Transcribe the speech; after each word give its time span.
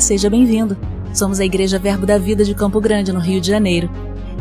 Seja 0.00 0.28
bem-vindo. 0.28 0.76
Somos 1.14 1.40
a 1.40 1.44
Igreja 1.44 1.78
Verbo 1.78 2.04
da 2.04 2.18
Vida 2.18 2.44
de 2.44 2.54
Campo 2.54 2.80
Grande, 2.80 3.12
no 3.12 3.18
Rio 3.18 3.40
de 3.40 3.48
Janeiro. 3.48 3.90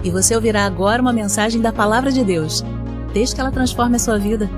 E 0.03 0.11
você 0.11 0.35
ouvirá 0.35 0.65
agora 0.65 1.01
uma 1.01 1.13
mensagem 1.13 1.61
da 1.61 1.71
Palavra 1.71 2.11
de 2.11 2.23
Deus. 2.23 2.63
Desde 3.13 3.33
que 3.33 3.41
ela 3.41 3.51
transforme 3.51 3.95
a 3.95 3.99
sua 3.99 4.19
vida. 4.19 4.49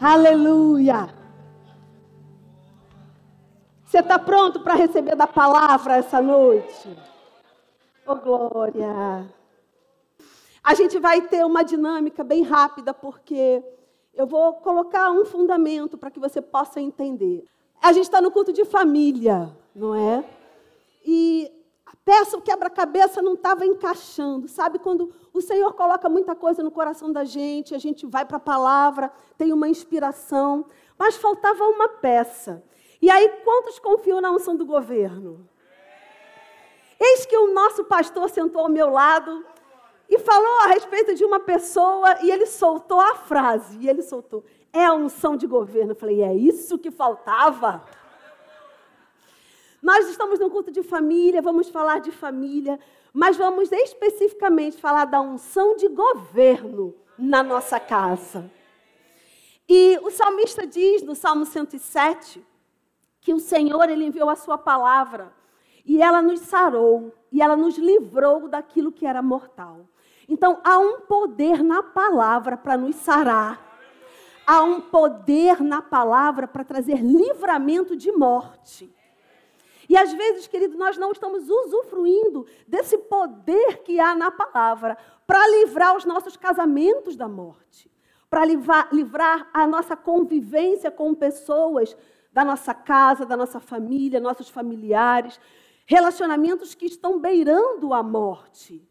Aleluia! 0.00 1.08
Você 3.84 4.00
está 4.00 4.18
pronto 4.18 4.60
para 4.60 4.74
receber 4.74 5.14
da 5.14 5.26
palavra 5.26 5.96
essa 5.96 6.20
noite? 6.20 7.13
Oh, 8.06 8.16
glória! 8.16 9.34
A 10.62 10.74
gente 10.74 10.98
vai 10.98 11.22
ter 11.22 11.44
uma 11.44 11.62
dinâmica 11.62 12.22
bem 12.22 12.42
rápida, 12.42 12.92
porque 12.92 13.64
eu 14.12 14.26
vou 14.26 14.54
colocar 14.54 15.10
um 15.10 15.24
fundamento 15.24 15.96
para 15.96 16.10
que 16.10 16.20
você 16.20 16.42
possa 16.42 16.82
entender. 16.82 17.44
A 17.80 17.92
gente 17.92 18.04
está 18.04 18.20
no 18.20 18.30
culto 18.30 18.52
de 18.52 18.64
família, 18.66 19.56
não 19.74 19.94
é? 19.94 20.22
E 21.02 21.50
a 21.86 21.96
peça, 22.04 22.36
o 22.36 22.42
quebra-cabeça 22.42 23.22
não 23.22 23.34
estava 23.34 23.64
encaixando. 23.64 24.48
Sabe 24.48 24.78
quando 24.78 25.10
o 25.32 25.40
Senhor 25.40 25.72
coloca 25.72 26.06
muita 26.06 26.34
coisa 26.34 26.62
no 26.62 26.70
coração 26.70 27.10
da 27.10 27.24
gente, 27.24 27.74
a 27.74 27.78
gente 27.78 28.04
vai 28.04 28.26
para 28.26 28.36
a 28.36 28.40
palavra, 28.40 29.10
tem 29.38 29.50
uma 29.50 29.68
inspiração, 29.68 30.66
mas 30.98 31.16
faltava 31.16 31.64
uma 31.64 31.88
peça. 31.88 32.62
E 33.00 33.10
aí, 33.10 33.30
quantos 33.42 33.78
confiam 33.78 34.20
na 34.20 34.30
unção 34.30 34.54
do 34.54 34.66
governo? 34.66 35.48
Eis 37.06 37.26
que 37.26 37.36
o 37.36 37.52
nosso 37.52 37.84
pastor 37.84 38.30
sentou 38.30 38.62
ao 38.62 38.68
meu 38.70 38.88
lado 38.88 39.44
e 40.08 40.18
falou 40.18 40.60
a 40.60 40.68
respeito 40.68 41.14
de 41.14 41.22
uma 41.22 41.38
pessoa 41.38 42.18
e 42.22 42.30
ele 42.30 42.46
soltou 42.46 42.98
a 42.98 43.14
frase. 43.14 43.76
E 43.78 43.88
ele 43.90 44.02
soltou: 44.02 44.42
é 44.72 44.86
a 44.86 44.94
unção 44.94 45.36
de 45.36 45.46
governo. 45.46 45.92
Eu 45.92 45.96
falei: 45.96 46.22
é 46.22 46.34
isso 46.34 46.78
que 46.78 46.90
faltava. 46.90 47.84
Nós 49.82 50.08
estamos 50.08 50.38
num 50.38 50.48
culto 50.48 50.70
de 50.70 50.82
família, 50.82 51.42
vamos 51.42 51.68
falar 51.68 51.98
de 51.98 52.10
família, 52.10 52.80
mas 53.12 53.36
vamos 53.36 53.70
especificamente 53.70 54.78
falar 54.78 55.04
da 55.04 55.20
unção 55.20 55.76
de 55.76 55.88
governo 55.88 56.94
na 57.18 57.42
nossa 57.42 57.78
casa. 57.78 58.50
E 59.68 59.98
o 60.02 60.10
salmista 60.10 60.66
diz 60.66 61.02
no 61.02 61.14
Salmo 61.14 61.44
107 61.44 62.42
que 63.20 63.34
o 63.34 63.38
Senhor 63.38 63.90
ele 63.90 64.06
enviou 64.06 64.30
a 64.30 64.36
sua 64.36 64.56
palavra 64.56 65.30
e 65.84 66.00
ela 66.00 66.22
nos 66.22 66.40
sarou 66.40 67.12
e 67.30 67.42
ela 67.42 67.56
nos 67.56 67.76
livrou 67.76 68.48
daquilo 68.48 68.92
que 68.92 69.06
era 69.06 69.22
mortal. 69.22 69.86
Então 70.28 70.60
há 70.64 70.78
um 70.78 71.00
poder 71.00 71.62
na 71.62 71.82
palavra 71.82 72.56
para 72.56 72.76
nos 72.76 72.96
sarar. 72.96 73.62
Há 74.46 74.62
um 74.62 74.80
poder 74.80 75.62
na 75.62 75.80
palavra 75.80 76.46
para 76.46 76.64
trazer 76.64 76.98
livramento 76.98 77.96
de 77.96 78.12
morte. 78.12 78.94
E 79.88 79.96
às 79.96 80.12
vezes, 80.12 80.46
querido, 80.46 80.76
nós 80.76 80.96
não 80.96 81.12
estamos 81.12 81.48
usufruindo 81.48 82.46
desse 82.66 82.96
poder 82.96 83.82
que 83.82 84.00
há 84.00 84.14
na 84.14 84.30
palavra 84.30 84.96
para 85.26 85.46
livrar 85.48 85.96
os 85.96 86.04
nossos 86.04 86.36
casamentos 86.36 87.16
da 87.16 87.28
morte, 87.28 87.90
para 88.28 88.44
livrar, 88.44 89.48
a 89.52 89.66
nossa 89.66 89.96
convivência 89.96 90.90
com 90.90 91.14
pessoas 91.14 91.96
da 92.32 92.44
nossa 92.44 92.74
casa, 92.74 93.24
da 93.24 93.36
nossa 93.36 93.60
família, 93.60 94.18
nossos 94.20 94.48
familiares, 94.48 95.38
relacionamentos 95.86 96.74
que 96.74 96.86
estão 96.86 97.18
beirando 97.18 97.92
a 97.92 98.02
morte, 98.02 98.82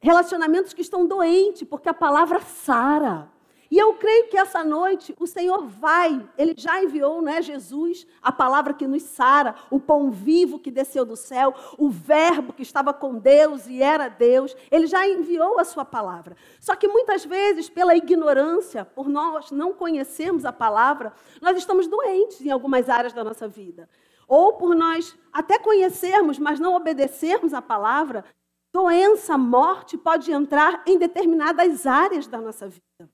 relacionamentos 0.00 0.72
que 0.72 0.82
estão 0.82 1.06
doentes, 1.06 1.66
porque 1.68 1.88
a 1.88 1.94
palavra 1.94 2.40
sara. 2.40 3.32
E 3.70 3.78
eu 3.78 3.94
creio 3.94 4.28
que 4.28 4.36
essa 4.36 4.62
noite 4.62 5.14
o 5.18 5.26
Senhor 5.26 5.66
vai, 5.66 6.24
Ele 6.38 6.54
já 6.56 6.82
enviou, 6.82 7.20
não 7.20 7.32
é 7.32 7.42
Jesus, 7.42 8.06
a 8.22 8.30
palavra 8.30 8.74
que 8.74 8.86
nos 8.86 9.02
sara, 9.02 9.54
o 9.70 9.80
pão 9.80 10.10
vivo 10.10 10.60
que 10.60 10.70
desceu 10.70 11.04
do 11.04 11.16
céu, 11.16 11.52
o 11.76 11.88
verbo 11.88 12.52
que 12.52 12.62
estava 12.62 12.92
com 12.92 13.18
Deus 13.18 13.66
e 13.66 13.82
era 13.82 14.08
Deus, 14.08 14.54
Ele 14.70 14.86
já 14.86 15.08
enviou 15.08 15.58
a 15.58 15.64
sua 15.64 15.84
palavra. 15.84 16.36
Só 16.60 16.76
que 16.76 16.86
muitas 16.86 17.24
vezes, 17.24 17.68
pela 17.68 17.96
ignorância, 17.96 18.84
por 18.84 19.08
nós 19.08 19.50
não 19.50 19.72
conhecermos 19.72 20.44
a 20.44 20.52
palavra, 20.52 21.12
nós 21.40 21.56
estamos 21.56 21.88
doentes 21.88 22.42
em 22.42 22.50
algumas 22.50 22.88
áreas 22.88 23.12
da 23.12 23.24
nossa 23.24 23.48
vida. 23.48 23.88
Ou 24.26 24.54
por 24.54 24.74
nós 24.74 25.16
até 25.32 25.58
conhecermos, 25.58 26.38
mas 26.38 26.60
não 26.60 26.74
obedecermos 26.74 27.52
a 27.52 27.62
palavra, 27.62 28.24
doença, 28.72 29.38
morte 29.38 29.96
pode 29.96 30.32
entrar 30.32 30.82
em 30.86 30.98
determinadas 30.98 31.86
áreas 31.86 32.26
da 32.26 32.40
nossa 32.40 32.68
vida. 32.68 33.10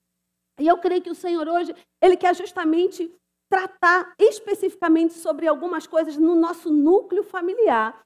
E 0.58 0.66
eu 0.66 0.78
creio 0.78 1.02
que 1.02 1.10
o 1.10 1.14
Senhor 1.14 1.48
hoje, 1.48 1.74
Ele 2.02 2.16
quer 2.16 2.34
justamente 2.34 3.14
tratar 3.50 4.14
especificamente 4.18 5.14
sobre 5.14 5.48
algumas 5.48 5.86
coisas 5.86 6.16
no 6.16 6.34
nosso 6.34 6.70
núcleo 6.70 7.24
familiar. 7.24 8.00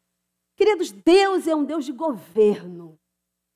Queridos, 0.56 0.90
Deus 0.90 1.46
é 1.46 1.54
um 1.54 1.64
Deus 1.64 1.84
de 1.84 1.92
governo. 1.92 2.98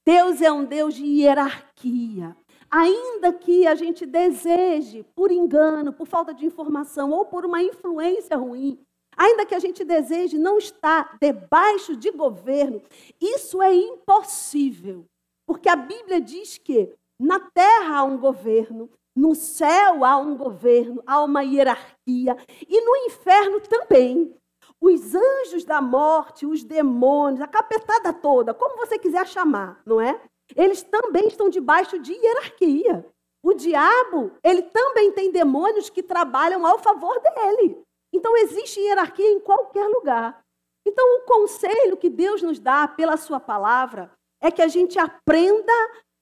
Deus 0.06 0.42
é 0.42 0.50
um 0.50 0.65
Deus 0.65 0.94
de 0.94 1.04
hierarquia. 1.04 2.36
Ainda 2.70 3.32
que 3.32 3.66
a 3.66 3.75
gente 3.75 4.04
deseje, 4.04 5.03
por 5.15 5.30
engano, 5.30 5.92
por 5.92 6.06
falta 6.06 6.34
de 6.34 6.44
informação 6.44 7.10
ou 7.10 7.25
por 7.25 7.47
uma 7.47 7.62
influência 7.62 8.36
ruim, 8.36 8.78
ainda 9.19 9.45
que 9.45 9.55
a 9.55 9.59
gente 9.59 9.84
deseje 9.84 10.39
não 10.39 10.56
estar 10.56 11.19
debaixo 11.21 11.97
de 11.97 12.12
governo, 12.12 12.81
isso 13.21 13.61
é 13.61 13.75
impossível. 13.75 15.05
Porque 15.45 15.69
a 15.69 15.75
Bíblia 15.75 16.21
diz 16.21 16.56
que 16.56 16.95
na 17.21 17.41
terra 17.41 17.99
há 17.99 18.05
um 18.05 18.17
governo, 18.17 18.89
no 19.17 19.34
céu 19.34 20.05
há 20.05 20.17
um 20.17 20.37
governo, 20.37 21.03
há 21.05 21.23
uma 21.25 21.43
hierarquia, 21.43 22.37
e 22.69 22.81
no 22.81 22.97
inferno 23.07 23.61
também. 23.61 24.33
Os 24.81 25.12
anjos 25.12 25.65
da 25.65 25.83
morte, 25.83 26.47
os 26.47 26.62
demônios, 26.62 27.41
a 27.41 27.49
capetada 27.49 28.12
toda, 28.12 28.55
como 28.55 28.77
você 28.77 28.97
quiser 28.97 29.27
chamar, 29.27 29.83
não 29.84 30.01
é? 30.01 30.21
Eles 30.55 30.84
também 30.84 31.27
estão 31.27 31.51
debaixo 31.51 31.99
de 31.99 32.12
hierarquia. 32.12 33.05
O 33.43 33.55
diabo, 33.55 34.31
ele 34.43 34.62
também 34.62 35.11
tem 35.11 35.33
demônios 35.33 35.91
que 35.91 36.03
trabalham 36.03 36.65
ao 36.65 36.78
favor 36.78 37.21
dele. 37.21 37.83
Então 38.19 38.37
existe 38.37 38.81
hierarquia 38.81 39.31
em 39.31 39.39
qualquer 39.39 39.87
lugar. 39.87 40.45
Então 40.84 41.19
o 41.19 41.21
conselho 41.23 41.97
que 41.97 42.11
Deus 42.11 42.43
nos 42.43 42.59
dá 42.59 42.89
pela 42.89 43.17
sua 43.17 43.39
palavra 43.39 44.11
é 44.43 44.51
que 44.51 44.61
a 44.61 44.67
gente 44.67 44.99
aprenda 44.99 45.73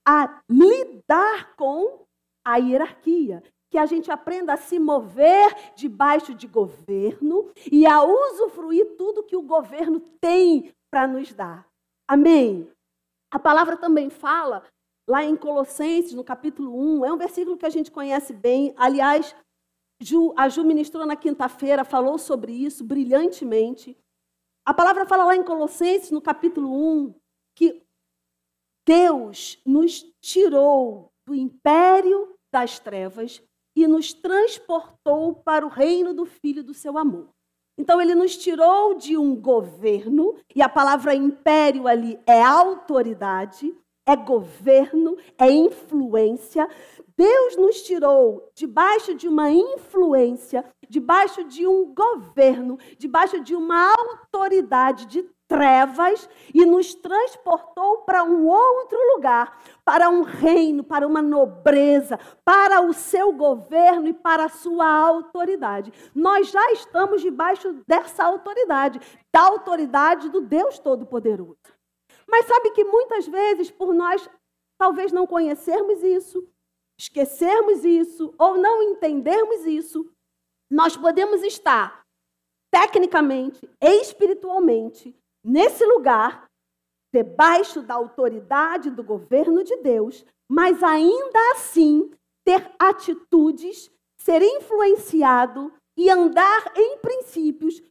a 0.06 0.40
lidar 0.48 1.56
com 1.56 2.04
a 2.44 2.56
hierarquia, 2.58 3.42
que 3.70 3.78
a 3.78 3.86
gente 3.86 4.10
aprenda 4.10 4.52
a 4.52 4.56
se 4.58 4.78
mover 4.78 5.74
debaixo 5.74 6.34
de 6.34 6.46
governo 6.46 7.50
e 7.72 7.86
a 7.86 8.02
usufruir 8.02 8.96
tudo 8.98 9.24
que 9.24 9.36
o 9.36 9.42
governo 9.42 9.98
tem 10.20 10.74
para 10.92 11.06
nos 11.06 11.32
dar. 11.32 11.66
Amém? 12.06 12.70
A 13.32 13.38
palavra 13.38 13.74
também 13.74 14.10
fala, 14.10 14.64
lá 15.08 15.24
em 15.24 15.34
Colossenses, 15.34 16.12
no 16.12 16.22
capítulo 16.22 16.78
1, 17.00 17.06
é 17.06 17.12
um 17.12 17.16
versículo 17.16 17.56
que 17.56 17.66
a 17.66 17.70
gente 17.70 17.90
conhece 17.90 18.34
bem. 18.34 18.74
Aliás, 18.76 19.34
Ju, 20.00 20.34
a 20.36 20.48
Ju 20.48 20.64
ministrou 20.64 21.06
na 21.06 21.16
quinta-feira, 21.16 21.84
falou 21.84 22.18
sobre 22.18 22.52
isso 22.52 22.84
brilhantemente. 22.84 23.96
A 24.64 24.74
palavra 24.74 25.06
fala 25.06 25.24
lá 25.24 25.36
em 25.36 25.44
Colossenses, 25.44 26.10
no 26.10 26.20
capítulo 26.20 26.68
1, 27.04 27.14
que 27.54 27.82
Deus 28.86 29.60
nos 29.64 30.04
tirou 30.20 31.12
do 31.26 31.34
império 31.34 32.36
das 32.52 32.78
trevas 32.78 33.42
e 33.74 33.86
nos 33.86 34.12
transportou 34.12 35.34
para 35.34 35.66
o 35.66 35.68
reino 35.68 36.14
do 36.14 36.24
Filho 36.24 36.62
do 36.62 36.74
seu 36.74 36.96
amor. 36.96 37.28
Então, 37.78 38.00
ele 38.00 38.14
nos 38.14 38.36
tirou 38.36 38.94
de 38.94 39.18
um 39.18 39.36
governo, 39.36 40.34
e 40.54 40.62
a 40.62 40.68
palavra 40.68 41.14
império 41.14 41.86
ali 41.86 42.18
é 42.26 42.42
autoridade, 42.42 43.76
é 44.06 44.14
governo, 44.14 45.16
é 45.36 45.50
influência. 45.50 46.68
Deus 47.16 47.56
nos 47.56 47.82
tirou 47.82 48.50
debaixo 48.54 49.14
de 49.14 49.26
uma 49.26 49.50
influência, 49.50 50.64
debaixo 50.88 51.42
de 51.44 51.66
um 51.66 51.92
governo, 51.92 52.78
debaixo 52.96 53.40
de 53.40 53.54
uma 53.54 53.92
autoridade 53.92 55.06
de 55.06 55.22
trevas 55.48 56.28
e 56.52 56.64
nos 56.64 56.94
transportou 56.94 57.98
para 57.98 58.24
um 58.24 58.46
outro 58.46 58.98
lugar, 59.14 59.58
para 59.84 60.08
um 60.08 60.22
reino, 60.22 60.82
para 60.82 61.06
uma 61.06 61.22
nobreza, 61.22 62.18
para 62.44 62.80
o 62.80 62.92
seu 62.92 63.32
governo 63.32 64.08
e 64.08 64.12
para 64.12 64.44
a 64.44 64.48
sua 64.48 64.86
autoridade. 64.86 65.92
Nós 66.14 66.50
já 66.50 66.72
estamos 66.72 67.22
debaixo 67.22 67.72
dessa 67.86 68.24
autoridade, 68.24 69.00
da 69.32 69.42
autoridade 69.42 70.28
do 70.28 70.40
Deus 70.40 70.78
Todo-Poderoso. 70.78 71.75
Mas 72.28 72.46
sabe 72.46 72.70
que 72.70 72.84
muitas 72.84 73.26
vezes, 73.26 73.70
por 73.70 73.94
nós 73.94 74.28
talvez 74.78 75.12
não 75.12 75.26
conhecermos 75.26 76.02
isso, 76.02 76.46
esquecermos 76.98 77.84
isso 77.84 78.34
ou 78.38 78.56
não 78.56 78.82
entendermos 78.82 79.64
isso, 79.64 80.10
nós 80.70 80.96
podemos 80.96 81.42
estar 81.42 82.04
tecnicamente, 82.70 83.68
espiritualmente, 83.80 85.16
nesse 85.44 85.84
lugar, 85.84 86.46
debaixo 87.14 87.80
da 87.80 87.94
autoridade 87.94 88.90
do 88.90 89.02
governo 89.02 89.62
de 89.62 89.76
Deus, 89.76 90.24
mas 90.50 90.82
ainda 90.82 91.52
assim 91.52 92.10
ter 92.44 92.70
atitudes, 92.78 93.90
ser 94.18 94.42
influenciado 94.42 95.72
e 95.96 96.10
andar 96.10 96.72
em 96.76 96.98
princípios 96.98 97.82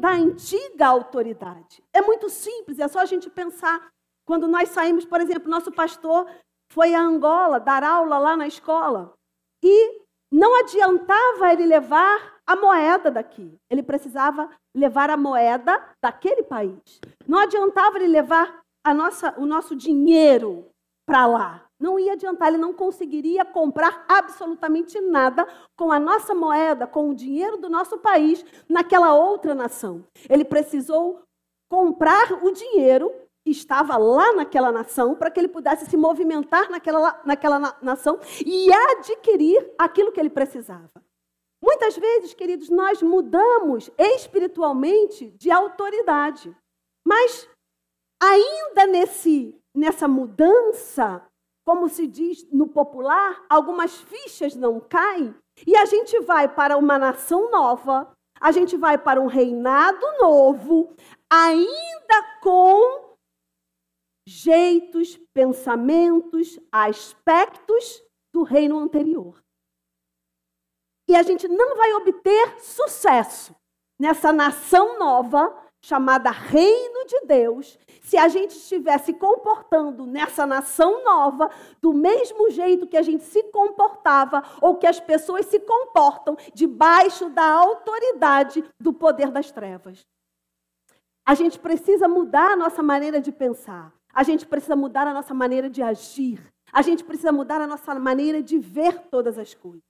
da 0.00 0.10
antiga 0.10 0.86
autoridade. 0.86 1.82
É 1.92 2.00
muito 2.00 2.28
simples, 2.28 2.78
é 2.78 2.88
só 2.88 3.00
a 3.00 3.04
gente 3.04 3.28
pensar. 3.28 3.88
Quando 4.26 4.46
nós 4.46 4.68
saímos, 4.70 5.04
por 5.04 5.20
exemplo, 5.20 5.50
nosso 5.50 5.72
pastor 5.72 6.26
foi 6.72 6.94
a 6.94 7.00
Angola 7.00 7.58
dar 7.58 7.82
aula 7.82 8.18
lá 8.18 8.36
na 8.36 8.46
escola 8.46 9.12
e 9.62 10.00
não 10.32 10.60
adiantava 10.60 11.52
ele 11.52 11.66
levar 11.66 12.38
a 12.46 12.54
moeda 12.54 13.10
daqui. 13.10 13.56
Ele 13.68 13.82
precisava 13.82 14.48
levar 14.74 15.10
a 15.10 15.16
moeda 15.16 15.84
daquele 16.02 16.42
país. 16.42 17.00
Não 17.26 17.38
adiantava 17.38 17.98
ele 17.98 18.06
levar 18.06 18.60
nossa, 18.94 19.34
o 19.38 19.44
nosso 19.44 19.74
dinheiro 19.74 20.66
para 21.06 21.26
lá. 21.26 21.69
Não 21.80 21.98
ia 21.98 22.12
adiantar, 22.12 22.48
ele 22.48 22.58
não 22.58 22.74
conseguiria 22.74 23.42
comprar 23.42 24.04
absolutamente 24.06 25.00
nada 25.00 25.48
com 25.74 25.90
a 25.90 25.98
nossa 25.98 26.34
moeda, 26.34 26.86
com 26.86 27.08
o 27.08 27.14
dinheiro 27.14 27.56
do 27.56 27.70
nosso 27.70 27.96
país 27.98 28.44
naquela 28.68 29.14
outra 29.14 29.54
nação. 29.54 30.04
Ele 30.28 30.44
precisou 30.44 31.22
comprar 31.70 32.44
o 32.44 32.50
dinheiro 32.52 33.10
que 33.42 33.50
estava 33.50 33.96
lá 33.96 34.34
naquela 34.34 34.70
nação 34.70 35.14
para 35.14 35.30
que 35.30 35.40
ele 35.40 35.48
pudesse 35.48 35.86
se 35.86 35.96
movimentar 35.96 36.70
naquela, 36.70 37.18
naquela 37.24 37.78
nação 37.80 38.20
e 38.44 38.70
adquirir 38.70 39.72
aquilo 39.78 40.12
que 40.12 40.20
ele 40.20 40.28
precisava. 40.28 40.90
Muitas 41.62 41.96
vezes, 41.96 42.34
queridos, 42.34 42.68
nós 42.68 43.02
mudamos 43.02 43.90
espiritualmente 43.98 45.30
de 45.30 45.50
autoridade, 45.50 46.54
mas 47.06 47.48
ainda 48.22 48.86
nesse, 48.86 49.54
nessa 49.74 50.08
mudança, 50.08 51.22
como 51.70 51.88
se 51.88 52.08
diz 52.08 52.44
no 52.50 52.66
popular, 52.66 53.46
algumas 53.48 53.94
fichas 53.94 54.56
não 54.56 54.80
caem 54.80 55.32
e 55.64 55.76
a 55.76 55.84
gente 55.84 56.18
vai 56.18 56.52
para 56.52 56.76
uma 56.76 56.98
nação 56.98 57.48
nova, 57.48 58.12
a 58.40 58.50
gente 58.50 58.76
vai 58.76 58.98
para 58.98 59.20
um 59.20 59.28
reinado 59.28 60.04
novo, 60.18 60.92
ainda 61.32 62.40
com 62.42 63.14
jeitos, 64.26 65.16
pensamentos, 65.32 66.58
aspectos 66.72 68.02
do 68.34 68.42
reino 68.42 68.76
anterior. 68.76 69.40
E 71.08 71.14
a 71.14 71.22
gente 71.22 71.46
não 71.46 71.76
vai 71.76 71.92
obter 71.92 72.60
sucesso 72.60 73.54
nessa 73.96 74.32
nação 74.32 74.98
nova 74.98 75.69
chamada 75.82 76.30
Reino 76.30 77.06
de 77.06 77.20
Deus, 77.26 77.78
se 78.02 78.16
a 78.16 78.28
gente 78.28 78.52
estiver 78.52 78.98
se 78.98 79.14
comportando 79.14 80.06
nessa 80.06 80.46
nação 80.46 81.02
nova 81.02 81.50
do 81.80 81.92
mesmo 81.92 82.50
jeito 82.50 82.86
que 82.86 82.96
a 82.96 83.02
gente 83.02 83.24
se 83.24 83.42
comportava 83.44 84.42
ou 84.60 84.76
que 84.76 84.86
as 84.86 85.00
pessoas 85.00 85.46
se 85.46 85.58
comportam 85.60 86.36
debaixo 86.54 87.30
da 87.30 87.44
autoridade 87.50 88.64
do 88.78 88.92
poder 88.92 89.30
das 89.30 89.50
trevas. 89.50 90.06
A 91.26 91.34
gente 91.34 91.58
precisa 91.58 92.08
mudar 92.08 92.52
a 92.52 92.56
nossa 92.56 92.82
maneira 92.82 93.20
de 93.20 93.32
pensar. 93.32 93.92
A 94.12 94.22
gente 94.22 94.46
precisa 94.46 94.74
mudar 94.74 95.06
a 95.06 95.14
nossa 95.14 95.32
maneira 95.32 95.70
de 95.70 95.82
agir. 95.82 96.40
A 96.72 96.82
gente 96.82 97.04
precisa 97.04 97.32
mudar 97.32 97.60
a 97.60 97.66
nossa 97.66 97.94
maneira 97.94 98.42
de 98.42 98.58
ver 98.58 98.98
todas 99.10 99.38
as 99.38 99.54
coisas. 99.54 99.82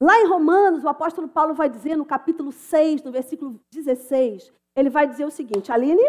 Lá 0.00 0.18
em 0.18 0.26
Romanos, 0.26 0.82
o 0.82 0.88
apóstolo 0.88 1.28
Paulo 1.28 1.54
vai 1.54 1.68
dizer 1.68 1.96
no 1.96 2.04
capítulo 2.04 2.50
6, 2.50 3.02
no 3.02 3.12
versículo 3.12 3.60
16, 3.70 4.52
ele 4.76 4.90
vai 4.90 5.06
dizer 5.06 5.24
o 5.24 5.30
seguinte, 5.30 5.70
Aline, 5.70 6.02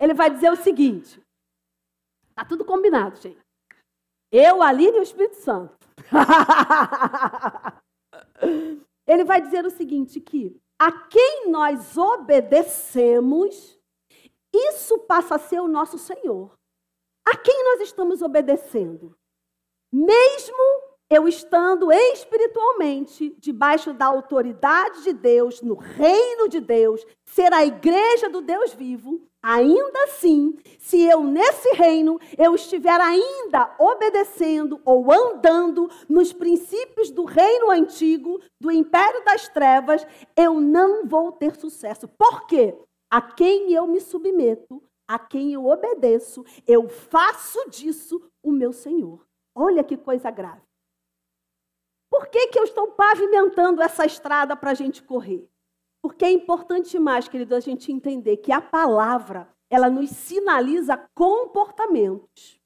ele 0.00 0.14
vai 0.14 0.30
dizer 0.30 0.50
o 0.50 0.56
seguinte, 0.56 1.20
tá 2.34 2.44
tudo 2.44 2.64
combinado, 2.64 3.16
gente. 3.16 3.42
Eu, 4.30 4.62
Aline 4.62 4.96
e 4.96 5.00
o 5.00 5.02
Espírito 5.02 5.36
Santo. 5.36 5.76
ele 9.06 9.24
vai 9.24 9.40
dizer 9.40 9.64
o 9.64 9.70
seguinte, 9.70 10.20
que 10.20 10.60
a 10.78 10.90
quem 11.08 11.50
nós 11.50 11.96
obedecemos, 11.96 13.78
isso 14.52 14.98
passa 15.00 15.36
a 15.36 15.38
ser 15.38 15.60
o 15.60 15.68
nosso 15.68 15.98
Senhor. 15.98 16.52
A 17.26 17.36
quem 17.36 17.64
nós 17.64 17.80
estamos 17.80 18.22
obedecendo? 18.22 19.16
Mesmo 19.92 20.83
eu 21.10 21.28
estando 21.28 21.92
espiritualmente 21.92 23.34
debaixo 23.38 23.92
da 23.92 24.06
autoridade 24.06 25.02
de 25.04 25.12
Deus, 25.12 25.60
no 25.60 25.74
reino 25.74 26.48
de 26.48 26.60
Deus, 26.60 27.04
ser 27.24 27.52
a 27.52 27.64
igreja 27.64 28.28
do 28.28 28.40
Deus 28.40 28.72
vivo, 28.72 29.20
ainda 29.42 30.04
assim, 30.04 30.56
se 30.78 31.02
eu 31.02 31.22
nesse 31.22 31.68
reino 31.74 32.18
eu 32.38 32.54
estiver 32.54 32.98
ainda 33.00 33.74
obedecendo 33.78 34.80
ou 34.84 35.12
andando 35.12 35.88
nos 36.08 36.32
princípios 36.32 37.10
do 37.10 37.24
reino 37.24 37.70
antigo, 37.70 38.40
do 38.58 38.72
império 38.72 39.22
das 39.24 39.46
trevas, 39.48 40.06
eu 40.34 40.60
não 40.60 41.06
vou 41.06 41.30
ter 41.32 41.54
sucesso. 41.56 42.08
Por 42.08 42.46
quê? 42.46 42.74
A 43.10 43.20
quem 43.20 43.72
eu 43.72 43.86
me 43.86 44.00
submeto, 44.00 44.82
a 45.06 45.18
quem 45.18 45.52
eu 45.52 45.66
obedeço, 45.66 46.42
eu 46.66 46.88
faço 46.88 47.68
disso 47.68 48.20
o 48.42 48.50
meu 48.50 48.72
Senhor. 48.72 49.24
Olha 49.54 49.84
que 49.84 49.96
coisa 49.96 50.30
grave. 50.30 50.63
Por 52.14 52.28
que, 52.28 52.46
que 52.46 52.58
eu 52.60 52.62
estou 52.62 52.92
pavimentando 52.92 53.82
essa 53.82 54.06
estrada 54.06 54.54
para 54.54 54.70
a 54.70 54.74
gente 54.74 55.02
correr? 55.02 55.50
Porque 56.00 56.24
é 56.24 56.30
importante 56.30 56.96
mais, 56.96 57.26
querido, 57.26 57.56
a 57.56 57.58
gente 57.58 57.90
entender 57.90 58.36
que 58.36 58.52
a 58.52 58.60
palavra, 58.60 59.52
ela 59.68 59.90
nos 59.90 60.10
sinaliza 60.10 60.96
comportamentos. 61.12 62.60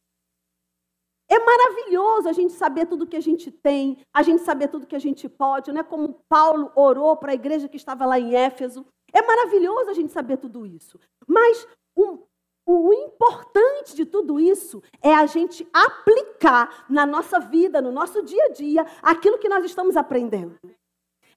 É 1.31 1.39
maravilhoso 1.39 2.29
a 2.29 2.33
gente 2.35 2.53
saber 2.53 2.85
tudo 2.85 3.07
que 3.07 3.17
a 3.17 3.23
gente 3.23 3.51
tem, 3.51 4.05
a 4.13 4.23
gente 4.23 4.43
saber 4.43 4.69
tudo 4.69 4.87
que 4.87 4.97
a 4.97 4.99
gente 4.99 5.27
pode, 5.31 5.73
não 5.73 5.81
é 5.81 5.85
como 5.85 6.23
Paulo 6.29 6.71
orou 6.75 7.17
para 7.17 7.33
a 7.33 7.35
igreja 7.35 7.71
que 7.71 7.79
estava 7.79 8.05
lá 8.05 8.21
em 8.21 8.35
Éfeso. 8.35 8.85
É 9.15 9.23
maravilhoso 9.23 9.89
a 9.89 9.95
gente 9.95 10.13
saber 10.13 10.37
tudo 10.37 10.67
isso. 10.67 11.01
Mas 11.27 11.67
um, 11.97 12.23
o 12.71 12.93
importante 12.93 13.97
de 13.97 14.05
tudo 14.05 14.39
isso 14.39 14.83
é 15.01 15.15
a 15.15 15.25
gente 15.25 15.67
aplicar 15.73 16.85
na 16.91 17.07
nossa 17.07 17.41
vida, 17.41 17.81
no 17.81 17.91
nosso 17.91 18.23
dia 18.23 18.45
a 18.45 18.53
dia, 18.53 18.87
aquilo 19.01 19.39
que 19.39 19.49
nós 19.49 19.65
estamos 19.65 19.97
aprendendo. 19.97 20.59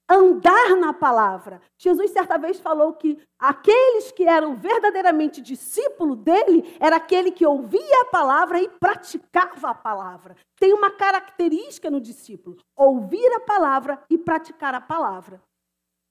Andar 0.06 0.76
na 0.76 0.92
palavra. 0.92 1.62
Jesus 1.78 2.10
certa 2.10 2.36
vez 2.36 2.60
falou 2.60 2.92
que 2.92 3.18
aqueles 3.38 4.12
que 4.12 4.24
eram 4.24 4.56
verdadeiramente 4.56 5.40
discípulo 5.40 6.14
dele 6.14 6.76
era 6.78 6.96
aquele 6.96 7.30
que 7.30 7.46
ouvia 7.46 8.02
a 8.02 8.10
palavra 8.10 8.60
e 8.60 8.68
praticava 8.68 9.70
a 9.70 9.74
palavra. 9.74 10.36
Tem 10.60 10.74
uma 10.74 10.90
característica 10.90 11.90
no 11.90 11.98
discípulo: 12.00 12.58
ouvir 12.76 13.32
a 13.36 13.40
palavra 13.40 14.04
e 14.10 14.18
praticar 14.18 14.74
a 14.74 14.82
palavra. 14.82 15.40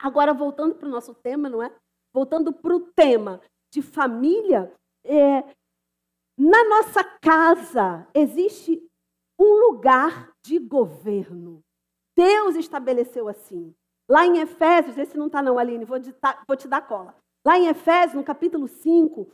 Agora, 0.01 0.33
voltando 0.33 0.73
para 0.73 0.87
o 0.87 0.91
nosso 0.91 1.13
tema, 1.13 1.47
não 1.47 1.61
é? 1.61 1.71
Voltando 2.11 2.51
para 2.51 2.75
o 2.75 2.79
tema 2.79 3.39
de 3.71 3.83
família, 3.83 4.73
é, 5.05 5.43
na 6.37 6.63
nossa 6.65 7.03
casa 7.03 8.07
existe 8.13 8.81
um 9.39 9.67
lugar 9.67 10.31
de 10.45 10.59
governo. 10.59 11.61
Deus 12.15 12.55
estabeleceu 12.55 13.27
assim. 13.27 13.73
Lá 14.09 14.25
em 14.25 14.39
Efésios, 14.39 14.97
esse 14.97 15.17
não 15.17 15.27
está 15.27 15.41
não, 15.41 15.57
Aline, 15.57 15.85
vou, 15.85 15.97
vou, 16.47 16.57
te 16.57 16.67
dar 16.67 16.81
cola. 16.81 17.15
Lá 17.45 17.57
em 17.57 17.67
Efésios, 17.67 18.13
no 18.13 18.23
capítulo 18.23 18.67
5, 18.67 19.27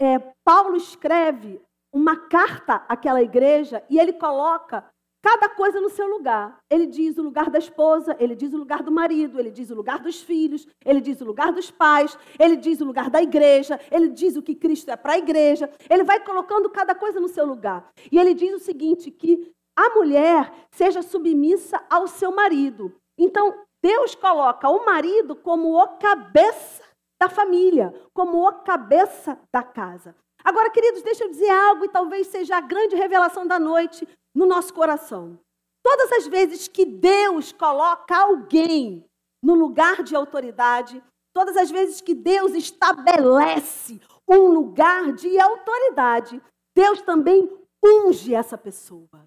é, 0.00 0.18
Paulo 0.44 0.76
escreve 0.76 1.62
uma 1.92 2.16
carta 2.28 2.84
àquela 2.88 3.22
igreja 3.22 3.84
e 3.88 3.98
ele 3.98 4.12
coloca 4.12 4.84
cada 5.26 5.48
coisa 5.48 5.80
no 5.80 5.90
seu 5.90 6.06
lugar. 6.06 6.56
Ele 6.70 6.86
diz 6.86 7.18
o 7.18 7.22
lugar 7.22 7.50
da 7.50 7.58
esposa, 7.58 8.16
ele 8.20 8.36
diz 8.36 8.52
o 8.54 8.56
lugar 8.56 8.84
do 8.84 8.92
marido, 8.92 9.40
ele 9.40 9.50
diz 9.50 9.70
o 9.70 9.74
lugar 9.74 9.98
dos 9.98 10.22
filhos, 10.22 10.68
ele 10.84 11.00
diz 11.00 11.20
o 11.20 11.24
lugar 11.24 11.52
dos 11.52 11.68
pais, 11.68 12.16
ele 12.38 12.54
diz 12.54 12.80
o 12.80 12.84
lugar 12.84 13.10
da 13.10 13.20
igreja, 13.20 13.80
ele 13.90 14.08
diz 14.08 14.36
o 14.36 14.42
que 14.42 14.54
Cristo 14.54 14.88
é 14.88 14.96
para 14.96 15.14
a 15.14 15.18
igreja. 15.18 15.68
Ele 15.90 16.04
vai 16.04 16.20
colocando 16.20 16.70
cada 16.70 16.94
coisa 16.94 17.18
no 17.18 17.26
seu 17.26 17.44
lugar. 17.44 17.90
E 18.12 18.16
ele 18.16 18.34
diz 18.34 18.54
o 18.54 18.60
seguinte: 18.60 19.10
que 19.10 19.52
a 19.76 19.90
mulher 19.96 20.52
seja 20.70 21.02
submissa 21.02 21.84
ao 21.90 22.06
seu 22.06 22.30
marido. 22.30 22.94
Então, 23.18 23.52
Deus 23.82 24.14
coloca 24.14 24.68
o 24.68 24.86
marido 24.86 25.34
como 25.34 25.76
o 25.76 25.88
cabeça 25.98 26.84
da 27.20 27.28
família, 27.28 27.92
como 28.14 28.46
o 28.46 28.52
cabeça 28.62 29.36
da 29.52 29.64
casa. 29.64 30.14
Agora, 30.44 30.70
queridos, 30.70 31.02
deixa 31.02 31.24
eu 31.24 31.30
dizer 31.30 31.50
algo 31.50 31.84
e 31.84 31.88
talvez 31.88 32.28
seja 32.28 32.56
a 32.56 32.60
grande 32.60 32.94
revelação 32.94 33.44
da 33.44 33.58
noite 33.58 34.06
no 34.36 34.44
nosso 34.44 34.74
coração. 34.74 35.40
Todas 35.82 36.12
as 36.12 36.26
vezes 36.26 36.68
que 36.68 36.84
Deus 36.84 37.52
coloca 37.52 38.14
alguém 38.14 39.02
no 39.42 39.54
lugar 39.54 40.02
de 40.02 40.14
autoridade, 40.14 41.02
todas 41.34 41.56
as 41.56 41.70
vezes 41.70 42.02
que 42.02 42.14
Deus 42.14 42.52
estabelece 42.52 43.98
um 44.28 44.48
lugar 44.48 45.12
de 45.14 45.38
autoridade, 45.40 46.42
Deus 46.76 47.00
também 47.00 47.48
unge 47.82 48.34
essa 48.34 48.58
pessoa 48.58 49.26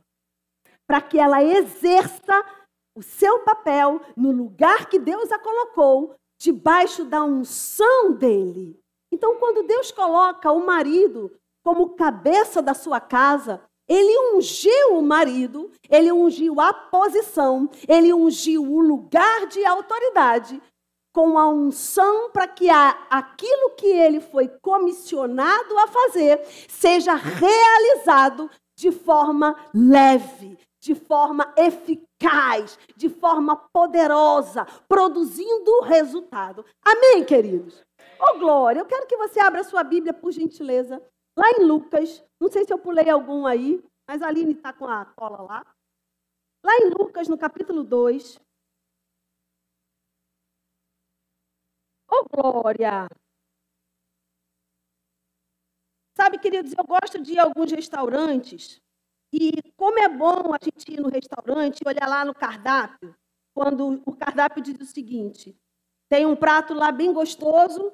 para 0.85 1.01
que 1.01 1.17
ela 1.17 1.43
exerça 1.43 2.45
o 2.95 3.01
seu 3.01 3.39
papel 3.39 4.01
no 4.15 4.31
lugar 4.31 4.89
que 4.89 4.99
Deus 4.99 5.31
a 5.31 5.39
colocou, 5.39 6.15
debaixo 6.39 7.05
da 7.05 7.23
unção 7.23 8.13
dele. 8.13 8.79
Então, 9.11 9.37
quando 9.37 9.63
Deus 9.63 9.91
coloca 9.91 10.51
o 10.51 10.65
marido 10.65 11.31
como 11.63 11.95
cabeça 11.95 12.61
da 12.61 12.73
sua 12.73 12.99
casa, 12.99 13.61
ele 13.89 14.35
ungiu 14.35 14.99
o 14.99 15.01
marido, 15.01 15.71
ele 15.89 16.11
ungiu 16.11 16.61
a 16.61 16.71
posição, 16.71 17.67
ele 17.87 18.13
ungiu 18.13 18.61
o 18.61 18.79
lugar 18.79 19.47
de 19.47 19.65
autoridade 19.65 20.61
com 21.11 21.39
a 21.39 21.49
unção 21.49 22.29
para 22.29 22.47
que 22.47 22.69
a, 22.69 22.89
aquilo 23.09 23.71
que 23.71 23.87
ele 23.87 24.21
foi 24.21 24.47
comissionado 24.47 25.77
a 25.79 25.87
fazer 25.87 26.39
seja 26.67 27.15
realizado 27.15 28.49
de 28.77 28.91
forma 28.91 29.55
leve, 29.73 30.57
de 30.79 30.93
forma 30.93 31.51
eficaz, 31.57 32.77
de 32.95 33.09
forma 33.09 33.55
poderosa, 33.73 34.67
produzindo 34.87 35.81
resultado. 35.81 36.63
Amém, 36.85 37.25
queridos? 37.25 37.83
Ô, 38.19 38.35
oh, 38.35 38.39
Glória, 38.39 38.81
eu 38.81 38.85
quero 38.85 39.07
que 39.07 39.17
você 39.17 39.39
abra 39.39 39.63
sua 39.63 39.83
Bíblia, 39.83 40.13
por 40.13 40.31
gentileza, 40.31 41.01
lá 41.39 41.49
em 41.51 41.65
Lucas. 41.65 42.23
Não 42.39 42.51
sei 42.51 42.65
se 42.65 42.73
eu 42.73 42.77
pulei 42.77 43.09
algum 43.09 43.45
aí, 43.45 43.81
mas 44.07 44.21
a 44.21 44.27
Aline 44.27 44.53
está 44.53 44.73
com 44.73 44.85
a 44.85 45.05
cola 45.05 45.41
lá. 45.41 45.75
Lá 46.63 46.75
em 46.79 46.89
Lucas, 46.89 47.27
no 47.29 47.37
capítulo 47.37 47.83
2. 47.83 48.37
Ô, 52.11 52.15
oh, 52.15 52.25
Glória! 52.29 53.07
Sabe, 56.17 56.37
queridos, 56.37 56.73
eu 56.77 56.83
gosto 56.83 57.21
de 57.21 57.33
ir 57.33 57.39
a 57.39 57.43
alguns 57.43 57.71
restaurantes 57.71 58.81
e 59.31 59.51
como 59.77 59.99
é 59.99 60.09
bom 60.09 60.53
a 60.53 60.57
gente 60.61 60.91
ir 60.91 60.99
no 60.99 61.07
restaurante 61.07 61.79
e 61.79 61.87
olhar 61.87 62.09
lá 62.09 62.25
no 62.25 62.33
cardápio, 62.33 63.15
quando 63.53 64.01
o 64.05 64.15
cardápio 64.17 64.61
diz 64.61 64.77
o 64.81 64.85
seguinte: 64.85 65.55
tem 66.09 66.25
um 66.25 66.35
prato 66.35 66.73
lá 66.73 66.91
bem 66.91 67.13
gostoso, 67.13 67.93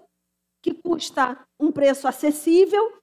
que 0.63 0.73
custa 0.73 1.45
um 1.59 1.71
preço 1.71 2.07
acessível, 2.07 2.99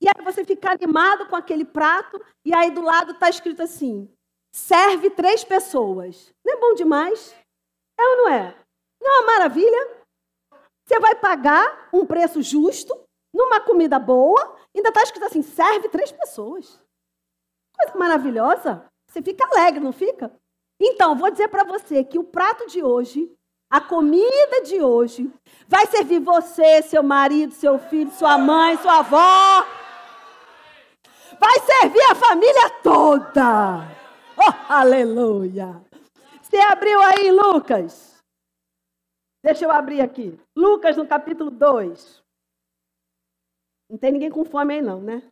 e 0.00 0.08
aí 0.08 0.24
você 0.24 0.44
fica 0.44 0.70
animado 0.70 1.26
com 1.28 1.36
aquele 1.36 1.64
prato, 1.64 2.22
e 2.44 2.54
aí 2.54 2.70
do 2.70 2.82
lado 2.82 3.12
está 3.12 3.28
escrito 3.28 3.62
assim: 3.62 4.10
serve 4.54 5.10
três 5.10 5.44
pessoas. 5.44 6.32
Não 6.44 6.54
é 6.54 6.60
bom 6.60 6.74
demais? 6.74 7.34
É 7.98 8.02
ou 8.02 8.16
não 8.18 8.28
é? 8.28 8.56
Não 9.00 9.10
é 9.10 9.18
uma 9.18 9.26
maravilha? 9.32 9.96
Você 10.86 11.00
vai 11.00 11.14
pagar 11.16 11.88
um 11.92 12.06
preço 12.06 12.42
justo, 12.42 12.94
numa 13.34 13.60
comida 13.60 13.98
boa, 13.98 14.56
ainda 14.74 14.90
está 14.90 15.02
escrito 15.02 15.24
assim: 15.24 15.42
serve 15.42 15.88
três 15.88 16.12
pessoas. 16.12 16.80
Coisa 17.76 17.98
maravilhosa. 17.98 18.84
Você 19.08 19.22
fica 19.22 19.46
alegre, 19.46 19.80
não 19.80 19.92
fica? 19.92 20.32
Então, 20.80 21.16
vou 21.16 21.30
dizer 21.30 21.48
para 21.48 21.64
você 21.64 22.04
que 22.04 22.18
o 22.18 22.24
prato 22.24 22.66
de 22.66 22.82
hoje, 22.82 23.32
a 23.70 23.80
comida 23.80 24.62
de 24.62 24.82
hoje, 24.82 25.32
vai 25.66 25.86
servir 25.86 26.20
você, 26.20 26.82
seu 26.82 27.02
marido, 27.02 27.52
seu 27.52 27.78
filho, 27.78 28.10
sua 28.10 28.36
mãe, 28.36 28.76
sua 28.78 28.98
avó. 28.98 29.66
Vai 31.38 31.60
servir 31.60 32.02
a 32.10 32.14
família 32.14 32.70
toda. 32.82 33.96
Oh, 34.36 34.72
aleluia. 34.72 35.82
Você 36.42 36.56
abriu 36.56 37.00
aí, 37.00 37.30
Lucas? 37.30 38.22
Deixa 39.44 39.64
eu 39.64 39.70
abrir 39.70 40.00
aqui. 40.00 40.38
Lucas, 40.56 40.96
no 40.96 41.06
capítulo 41.06 41.50
2. 41.50 42.22
Não 43.90 43.98
tem 43.98 44.12
ninguém 44.12 44.30
com 44.30 44.44
fome 44.44 44.74
aí, 44.74 44.82
não, 44.82 45.00
né? 45.00 45.22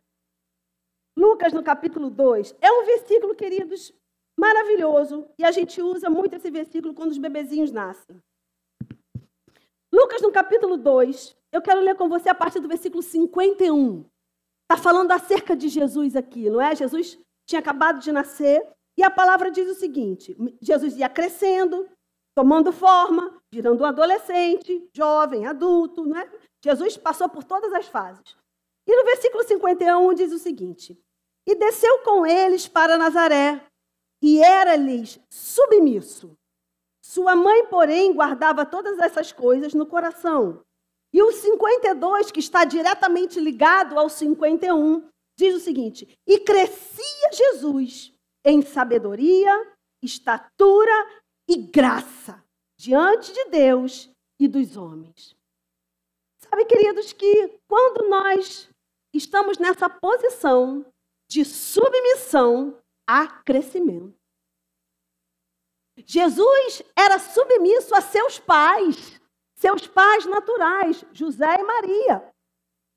Lucas, 1.17 1.53
no 1.53 1.63
capítulo 1.63 2.09
2, 2.09 2.55
é 2.61 2.71
um 2.71 2.85
versículo, 2.85 3.35
queridos, 3.35 3.93
maravilhoso. 4.37 5.27
E 5.39 5.45
a 5.45 5.51
gente 5.51 5.81
usa 5.81 6.09
muito 6.09 6.35
esse 6.35 6.51
versículo 6.51 6.93
quando 6.93 7.11
os 7.11 7.17
bebezinhos 7.17 7.71
nascem. 7.71 8.21
Lucas, 9.93 10.21
no 10.21 10.31
capítulo 10.31 10.77
2, 10.77 11.37
eu 11.53 11.61
quero 11.61 11.79
ler 11.79 11.95
com 11.95 12.09
você 12.09 12.27
a 12.27 12.35
partir 12.35 12.59
do 12.59 12.67
versículo 12.67 13.01
51. 13.01 14.05
Está 14.69 14.81
falando 14.81 15.11
acerca 15.11 15.55
de 15.55 15.69
Jesus 15.69 16.15
aqui, 16.15 16.49
não 16.49 16.59
é? 16.59 16.75
Jesus 16.75 17.19
tinha 17.47 17.59
acabado 17.59 17.99
de 17.99 18.11
nascer. 18.11 18.67
E 18.97 19.03
a 19.03 19.11
palavra 19.11 19.51
diz 19.51 19.69
o 19.69 19.75
seguinte: 19.75 20.35
Jesus 20.61 20.97
ia 20.97 21.09
crescendo, 21.09 21.87
tomando 22.35 22.71
forma, 22.71 23.41
virando 23.51 23.83
um 23.83 23.85
adolescente, 23.85 24.89
jovem, 24.95 25.45
adulto, 25.45 26.05
não 26.05 26.17
é? 26.17 26.29
Jesus 26.63 26.97
passou 26.97 27.29
por 27.29 27.43
todas 27.43 27.73
as 27.73 27.87
fases. 27.87 28.35
E 28.87 28.95
no 28.95 29.03
versículo 29.03 29.43
51 29.43 30.13
diz 30.13 30.31
o 30.31 30.39
seguinte: 30.39 30.99
e 31.47 31.53
desceu 31.53 31.99
com 31.99 32.25
eles 32.25 32.67
para 32.67 32.97
Nazaré, 32.97 33.63
e 34.21 34.41
era-lhes 34.41 35.19
submisso. 35.29 36.35
Sua 37.03 37.35
mãe, 37.35 37.67
porém, 37.67 38.13
guardava 38.13 38.65
todas 38.65 38.97
essas 38.97 39.31
coisas 39.31 39.73
no 39.75 39.85
coração. 39.85 40.63
E 41.15 41.23
o 41.23 41.31
52, 41.31 42.29
que 42.29 42.41
está 42.41 42.65
diretamente 42.65 43.39
ligado 43.39 43.97
ao 43.97 44.09
51, 44.09 45.07
diz 45.39 45.55
o 45.55 45.61
seguinte: 45.61 46.19
E 46.27 46.39
crescia 46.41 47.31
Jesus 47.31 48.11
em 48.43 48.61
sabedoria, 48.61 49.73
estatura 50.03 50.91
e 51.49 51.55
graça 51.55 52.43
diante 52.77 53.31
de 53.31 53.45
Deus 53.45 54.09
e 54.37 54.45
dos 54.45 54.75
homens. 54.75 55.33
Sabe, 56.37 56.65
queridos, 56.65 57.13
que 57.13 57.61
quando 57.65 58.09
nós 58.09 58.69
estamos 59.13 59.57
nessa 59.57 59.89
posição 59.89 60.85
de 61.29 61.45
submissão 61.45 62.77
a 63.07 63.25
crescimento. 63.25 64.13
Jesus 66.05 66.83
era 66.93 67.17
submisso 67.19 67.95
a 67.95 68.01
seus 68.01 68.37
pais, 68.37 69.17
seus 69.55 69.87
pais 69.87 70.25
naturais, 70.25 71.05
José 71.11 71.59
e 71.59 71.63
Maria. 71.63 72.23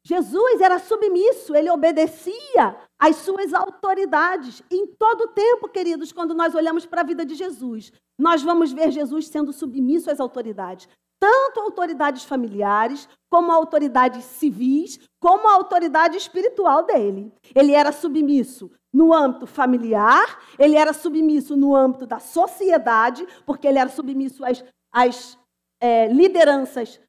Jesus 0.04 0.60
era 0.60 0.78
submisso, 0.78 1.54
ele 1.54 1.70
obedecia 1.70 2.76
às 2.98 3.16
suas 3.16 3.52
autoridades. 3.52 4.62
Em 4.70 4.86
todo 4.86 5.22
o 5.22 5.28
tempo, 5.28 5.68
queridos, 5.68 6.12
quando 6.12 6.34
nós 6.34 6.54
olhamos 6.54 6.86
para 6.86 7.02
a 7.02 7.04
vida 7.04 7.26
de 7.26 7.34
Jesus, 7.34 7.92
nós 8.18 8.42
vamos 8.42 8.72
ver 8.72 8.90
Jesus 8.90 9.28
sendo 9.28 9.52
submisso 9.52 10.10
às 10.10 10.20
autoridades 10.20 10.88
tanto 11.18 11.60
autoridades 11.60 12.24
familiares, 12.24 13.08
como 13.30 13.52
autoridades 13.52 14.24
civis, 14.24 14.98
como 15.20 15.48
a 15.48 15.54
autoridade 15.54 16.16
espiritual 16.16 16.84
dele. 16.84 17.32
Ele 17.54 17.72
era 17.72 17.92
submisso 17.92 18.70
no 18.92 19.12
âmbito 19.12 19.46
familiar, 19.46 20.38
ele 20.58 20.76
era 20.76 20.92
submisso 20.92 21.56
no 21.56 21.74
âmbito 21.74 22.06
da 22.06 22.18
sociedade, 22.18 23.26
porque 23.44 23.66
ele 23.66 23.78
era 23.78 23.90
submisso 23.90 24.44
às, 24.44 24.64
às 24.92 25.38
é, 25.80 26.08
lideranças 26.08 27.00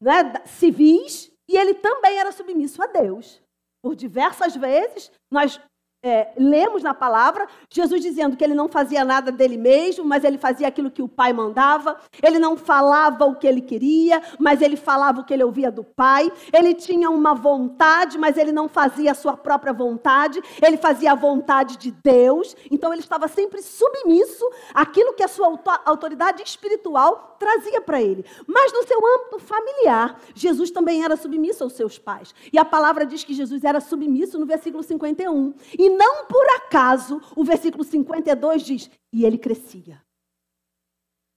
né, 0.00 0.32
civis, 0.46 1.30
e 1.48 1.56
ele 1.56 1.74
também 1.74 2.18
era 2.18 2.32
submisso 2.32 2.82
a 2.82 2.86
Deus. 2.86 3.42
Por 3.82 3.94
diversas 3.94 4.54
vezes, 4.54 5.10
nós 5.30 5.60
é, 6.02 6.32
lemos 6.36 6.82
na 6.82 6.94
palavra 6.94 7.46
Jesus 7.68 8.00
dizendo 8.00 8.36
que 8.36 8.42
ele 8.42 8.54
não 8.54 8.68
fazia 8.68 9.04
nada 9.04 9.30
dele 9.30 9.56
mesmo, 9.56 10.04
mas 10.04 10.24
ele 10.24 10.38
fazia 10.38 10.66
aquilo 10.66 10.90
que 10.90 11.02
o 11.02 11.08
pai 11.08 11.32
mandava. 11.32 11.96
Ele 12.22 12.38
não 12.38 12.56
falava 12.56 13.26
o 13.26 13.36
que 13.36 13.46
ele 13.46 13.60
queria, 13.60 14.22
mas 14.38 14.62
ele 14.62 14.76
falava 14.76 15.20
o 15.20 15.24
que 15.24 15.34
ele 15.34 15.44
ouvia 15.44 15.70
do 15.70 15.84
pai. 15.84 16.32
Ele 16.52 16.74
tinha 16.74 17.10
uma 17.10 17.34
vontade, 17.34 18.18
mas 18.18 18.36
ele 18.38 18.50
não 18.50 18.68
fazia 18.68 19.12
a 19.12 19.14
sua 19.14 19.36
própria 19.36 19.72
vontade. 19.72 20.40
Ele 20.62 20.76
fazia 20.76 21.12
a 21.12 21.14
vontade 21.14 21.76
de 21.76 21.90
Deus. 21.90 22.56
Então 22.70 22.92
ele 22.92 23.02
estava 23.02 23.28
sempre 23.28 23.62
submisso 23.62 24.48
àquilo 24.72 25.12
que 25.12 25.22
a 25.22 25.28
sua 25.28 25.58
autoridade 25.84 26.42
espiritual 26.42 27.36
trazia 27.38 27.80
para 27.80 28.00
ele. 28.00 28.24
Mas 28.46 28.72
no 28.72 28.86
seu 28.86 28.98
âmbito 28.98 29.38
familiar, 29.38 30.20
Jesus 30.34 30.70
também 30.70 31.04
era 31.04 31.16
submisso 31.16 31.64
aos 31.64 31.74
seus 31.74 31.98
pais. 31.98 32.34
E 32.52 32.58
a 32.58 32.64
palavra 32.64 33.06
diz 33.06 33.22
que 33.22 33.34
Jesus 33.34 33.64
era 33.64 33.80
submisso 33.80 34.38
no 34.38 34.46
versículo 34.46 34.82
51. 34.82 35.54
E 35.78 35.89
não 35.96 36.26
por 36.26 36.46
acaso, 36.56 37.20
o 37.36 37.44
versículo 37.44 37.84
52 37.84 38.62
diz: 38.62 38.90
e 39.12 39.24
ele 39.24 39.38
crescia. 39.38 40.02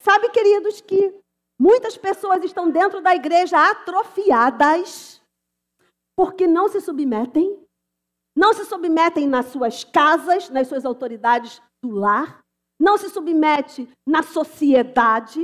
Sabe, 0.01 0.29
queridos, 0.29 0.81
que 0.81 1.13
muitas 1.60 1.98
pessoas 1.98 2.43
estão 2.43 2.69
dentro 2.69 3.01
da 3.01 3.15
igreja 3.15 3.57
atrofiadas 3.69 5.22
porque 6.15 6.45
não 6.45 6.67
se 6.67 6.81
submetem, 6.81 7.65
não 8.36 8.53
se 8.53 8.65
submetem 8.65 9.27
nas 9.27 9.48
suas 9.48 9.83
casas, 9.83 10.50
nas 10.50 10.67
suas 10.67 10.86
autoridades 10.86 11.62
do 11.83 11.91
lar, 11.91 12.43
não 12.79 12.98
se 12.98 13.10
submete 13.10 13.89
na 14.07 14.22
sociedade, 14.22 15.39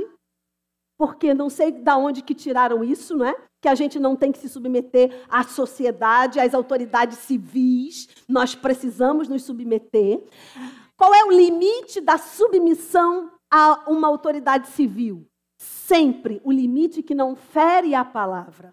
porque 0.98 1.32
não 1.32 1.48
sei 1.48 1.72
de 1.72 1.90
onde 1.92 2.22
que 2.22 2.34
tiraram 2.34 2.84
isso, 2.84 3.16
não 3.16 3.26
é? 3.26 3.49
Que 3.60 3.68
a 3.68 3.74
gente 3.74 3.98
não 3.98 4.16
tem 4.16 4.32
que 4.32 4.38
se 4.38 4.48
submeter 4.48 5.24
à 5.28 5.42
sociedade, 5.42 6.40
às 6.40 6.54
autoridades 6.54 7.18
civis, 7.18 8.08
nós 8.28 8.54
precisamos 8.54 9.28
nos 9.28 9.44
submeter. 9.44 10.24
Qual 10.96 11.14
é 11.14 11.24
o 11.24 11.30
limite 11.30 12.00
da 12.00 12.18
submissão 12.18 13.30
a 13.50 13.84
uma 13.88 14.08
autoridade 14.08 14.68
civil? 14.68 15.26
Sempre 15.58 16.40
o 16.44 16.50
limite 16.50 17.02
que 17.02 17.14
não 17.14 17.36
fere 17.36 17.94
a 17.94 18.04
palavra. 18.04 18.72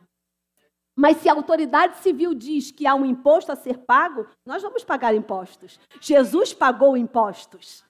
Mas 0.96 1.18
se 1.18 1.30
a 1.30 1.34
autoridade 1.34 1.98
civil 1.98 2.34
diz 2.34 2.72
que 2.72 2.88
há 2.88 2.96
um 2.96 3.06
imposto 3.06 3.52
a 3.52 3.56
ser 3.56 3.78
pago, 3.78 4.26
nós 4.44 4.64
vamos 4.64 4.84
pagar 4.84 5.14
impostos. 5.14 5.80
Jesus 6.02 6.54
pagou 6.54 6.98
impostos. 6.98 7.86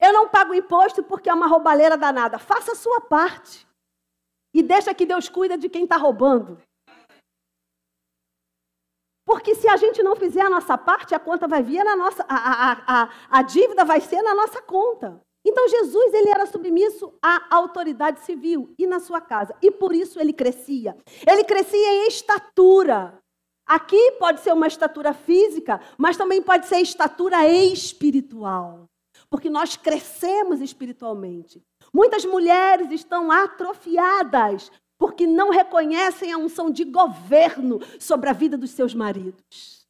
Eu 0.00 0.12
não 0.12 0.28
pago 0.28 0.52
imposto 0.52 1.02
porque 1.02 1.30
é 1.30 1.34
uma 1.34 1.46
roubalheira 1.46 1.96
danada. 1.96 2.40
Faça 2.40 2.72
a 2.72 2.74
sua 2.74 3.02
parte. 3.02 3.69
E 4.54 4.62
deixa 4.62 4.94
que 4.94 5.06
Deus 5.06 5.28
cuida 5.28 5.56
de 5.56 5.68
quem 5.68 5.84
está 5.84 5.96
roubando. 5.96 6.58
Porque 9.24 9.54
se 9.54 9.68
a 9.68 9.76
gente 9.76 10.02
não 10.02 10.16
fizer 10.16 10.42
a 10.42 10.50
nossa 10.50 10.76
parte, 10.76 11.14
a 11.14 11.20
conta 11.20 11.46
vai 11.46 11.62
vir 11.62 11.84
na 11.84 11.94
nossa, 11.94 12.24
a, 12.28 12.34
a, 12.34 13.02
a, 13.02 13.10
a 13.30 13.42
dívida 13.42 13.84
vai 13.84 14.00
ser 14.00 14.22
na 14.22 14.34
nossa 14.34 14.60
conta. 14.60 15.20
Então 15.46 15.68
Jesus 15.68 16.12
ele 16.12 16.30
era 16.30 16.46
submisso 16.46 17.14
à 17.22 17.54
autoridade 17.54 18.20
civil 18.20 18.74
e 18.78 18.86
na 18.86 19.00
sua 19.00 19.20
casa. 19.20 19.54
E 19.62 19.70
por 19.70 19.94
isso 19.94 20.20
ele 20.20 20.32
crescia. 20.32 20.96
Ele 21.26 21.44
crescia 21.44 21.92
em 21.92 22.08
estatura. 22.08 23.18
Aqui 23.66 24.12
pode 24.18 24.40
ser 24.40 24.52
uma 24.52 24.66
estatura 24.66 25.14
física, 25.14 25.80
mas 25.96 26.16
também 26.16 26.42
pode 26.42 26.66
ser 26.66 26.78
estatura 26.80 27.46
espiritual. 27.48 28.86
Porque 29.30 29.48
nós 29.48 29.76
crescemos 29.76 30.60
espiritualmente. 30.60 31.62
Muitas 31.92 32.24
mulheres 32.24 32.90
estão 32.90 33.30
atrofiadas 33.30 34.70
porque 34.98 35.26
não 35.26 35.50
reconhecem 35.50 36.32
a 36.32 36.36
unção 36.36 36.70
de 36.70 36.84
governo 36.84 37.78
sobre 37.98 38.28
a 38.28 38.34
vida 38.34 38.56
dos 38.58 38.70
seus 38.70 38.94
maridos. 38.94 39.88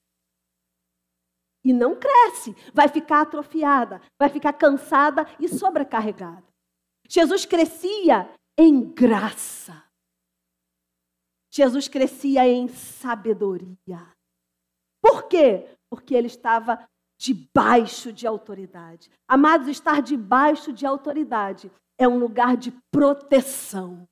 E 1.65 1.73
não 1.73 1.95
cresce, 1.95 2.57
vai 2.73 2.89
ficar 2.89 3.23
atrofiada, 3.23 4.01
vai 4.19 4.29
ficar 4.29 4.53
cansada 4.53 5.27
e 5.39 5.49
sobrecarregada. 5.49 6.45
Jesus 7.09 7.45
crescia 7.45 8.33
em 8.57 8.81
graça. 8.81 9.85
Jesus 11.53 11.89
crescia 11.89 12.47
em 12.47 12.69
sabedoria. 12.69 14.07
Por 15.03 15.25
quê? 15.25 15.77
Porque 15.91 16.15
ele 16.15 16.29
estava 16.29 16.89
debaixo 17.19 18.13
de 18.13 18.27
autoridade. 18.27 19.11
Amados, 19.27 19.69
estar 19.69 20.01
debaixo 20.01 20.73
de 20.73 20.87
autoridade 20.87 21.71
é 22.01 22.09
um 22.09 22.19
lugar 22.19 22.57
de 22.57 22.73
proteção. 22.91 24.09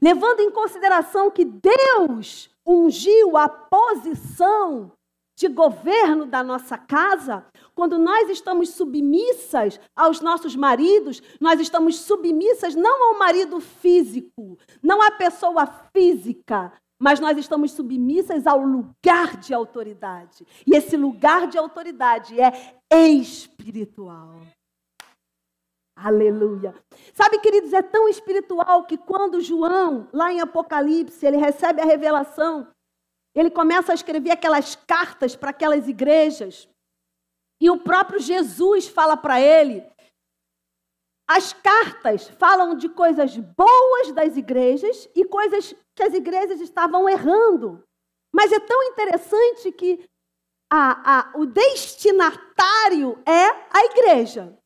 Levando 0.00 0.40
em 0.40 0.50
consideração 0.50 1.30
que 1.30 1.46
Deus 1.46 2.50
ungiu 2.66 3.38
a 3.38 3.48
posição 3.48 4.92
de 5.36 5.48
governo 5.48 6.26
da 6.26 6.44
nossa 6.44 6.76
casa, 6.76 7.44
quando 7.74 7.98
nós 7.98 8.28
estamos 8.28 8.68
submissas 8.70 9.80
aos 9.96 10.20
nossos 10.20 10.54
maridos, 10.54 11.22
nós 11.40 11.58
estamos 11.58 12.00
submissas 12.00 12.74
não 12.74 13.08
ao 13.08 13.18
marido 13.18 13.60
físico, 13.60 14.58
não 14.82 15.00
à 15.00 15.10
pessoa 15.10 15.66
física, 15.90 16.70
mas 17.00 17.18
nós 17.18 17.38
estamos 17.38 17.72
submissas 17.72 18.46
ao 18.46 18.60
lugar 18.60 19.38
de 19.38 19.54
autoridade. 19.54 20.46
E 20.66 20.76
esse 20.76 20.98
lugar 20.98 21.48
de 21.48 21.56
autoridade 21.56 22.38
é 22.38 22.52
espiritual. 22.92 24.38
Aleluia. 25.96 26.74
Sabe, 27.12 27.38
queridos, 27.38 27.72
é 27.72 27.80
tão 27.80 28.08
espiritual 28.08 28.84
que 28.84 28.98
quando 28.98 29.40
João, 29.40 30.08
lá 30.12 30.32
em 30.32 30.40
Apocalipse, 30.40 31.24
ele 31.24 31.36
recebe 31.36 31.80
a 31.80 31.84
revelação, 31.84 32.68
ele 33.34 33.50
começa 33.50 33.92
a 33.92 33.94
escrever 33.94 34.32
aquelas 34.32 34.74
cartas 34.74 35.36
para 35.36 35.50
aquelas 35.50 35.88
igrejas. 35.88 36.68
E 37.60 37.70
o 37.70 37.78
próprio 37.78 38.20
Jesus 38.20 38.88
fala 38.88 39.16
para 39.16 39.40
ele. 39.40 39.84
As 41.26 41.52
cartas 41.52 42.28
falam 42.28 42.76
de 42.76 42.88
coisas 42.88 43.36
boas 43.36 44.12
das 44.12 44.36
igrejas 44.36 45.08
e 45.14 45.24
coisas 45.24 45.74
que 45.94 46.02
as 46.02 46.12
igrejas 46.12 46.60
estavam 46.60 47.08
errando. 47.08 47.82
Mas 48.32 48.52
é 48.52 48.60
tão 48.60 48.82
interessante 48.82 49.72
que 49.72 50.04
a, 50.70 51.18
a, 51.18 51.38
o 51.38 51.46
destinatário 51.46 53.22
é 53.24 53.46
a 53.70 53.84
igreja. 53.86 54.58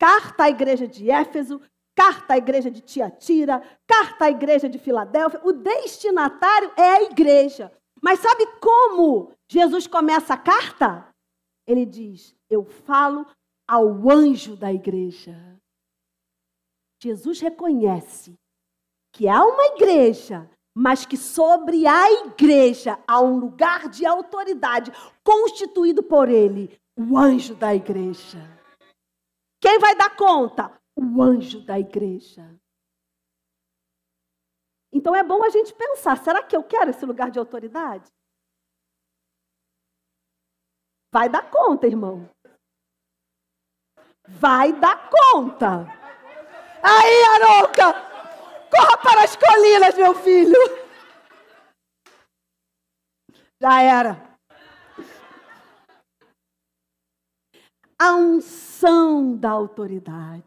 Carta 0.00 0.44
à 0.44 0.48
igreja 0.48 0.88
de 0.88 1.10
Éfeso, 1.10 1.60
carta 1.94 2.32
à 2.32 2.38
igreja 2.38 2.70
de 2.70 2.80
Tiatira, 2.80 3.62
carta 3.86 4.24
à 4.24 4.30
igreja 4.30 4.66
de 4.66 4.78
Filadélfia. 4.78 5.42
O 5.44 5.52
destinatário 5.52 6.72
é 6.74 6.88
a 6.88 7.02
igreja. 7.02 7.70
Mas 8.02 8.20
sabe 8.20 8.46
como 8.60 9.30
Jesus 9.46 9.86
começa 9.86 10.32
a 10.32 10.38
carta? 10.38 11.06
Ele 11.66 11.84
diz: 11.84 12.34
Eu 12.48 12.64
falo 12.64 13.26
ao 13.68 14.10
anjo 14.10 14.56
da 14.56 14.72
igreja. 14.72 15.36
Jesus 17.02 17.38
reconhece 17.40 18.34
que 19.12 19.28
há 19.28 19.44
uma 19.44 19.76
igreja, 19.76 20.48
mas 20.74 21.04
que 21.04 21.18
sobre 21.18 21.86
a 21.86 22.10
igreja 22.24 22.98
há 23.06 23.20
um 23.20 23.38
lugar 23.38 23.88
de 23.90 24.06
autoridade 24.06 24.90
constituído 25.22 26.02
por 26.02 26.30
ele, 26.30 26.80
o 26.96 27.18
anjo 27.18 27.54
da 27.54 27.74
igreja. 27.74 28.59
Quem 29.60 29.78
vai 29.78 29.94
dar 29.94 30.16
conta? 30.16 30.80
O 30.96 31.22
anjo 31.22 31.60
da 31.64 31.78
igreja. 31.78 32.58
Então 34.92 35.14
é 35.14 35.22
bom 35.22 35.44
a 35.44 35.50
gente 35.50 35.72
pensar: 35.74 36.16
será 36.18 36.42
que 36.42 36.56
eu 36.56 36.64
quero 36.64 36.90
esse 36.90 37.04
lugar 37.04 37.30
de 37.30 37.38
autoridade? 37.38 38.10
Vai 41.12 41.28
dar 41.28 41.50
conta, 41.50 41.86
irmão. 41.86 42.28
Vai 44.28 44.72
dar 44.72 45.10
conta. 45.10 45.86
Aí, 46.82 47.24
Arouca! 47.34 47.92
Corra 48.70 48.96
para 49.02 49.24
as 49.24 49.36
colinas, 49.36 49.96
meu 49.96 50.14
filho. 50.14 50.58
Já 53.60 53.82
era. 53.82 54.29
A 58.00 58.14
unção 58.14 59.36
da 59.36 59.50
autoridade. 59.50 60.42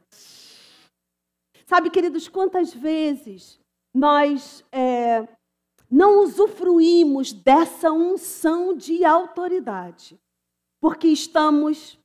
Sabe, 1.68 1.92
queridos, 1.92 2.28
quantas 2.28 2.74
vezes 2.74 3.60
nós 3.94 4.66
é, 4.72 5.28
não 5.90 6.24
usufruímos 6.24 7.32
dessa 7.32 7.92
unção 7.92 8.76
de 8.76 9.06
autoridade, 9.06 10.20
porque 10.82 11.08
estamos 11.08 12.00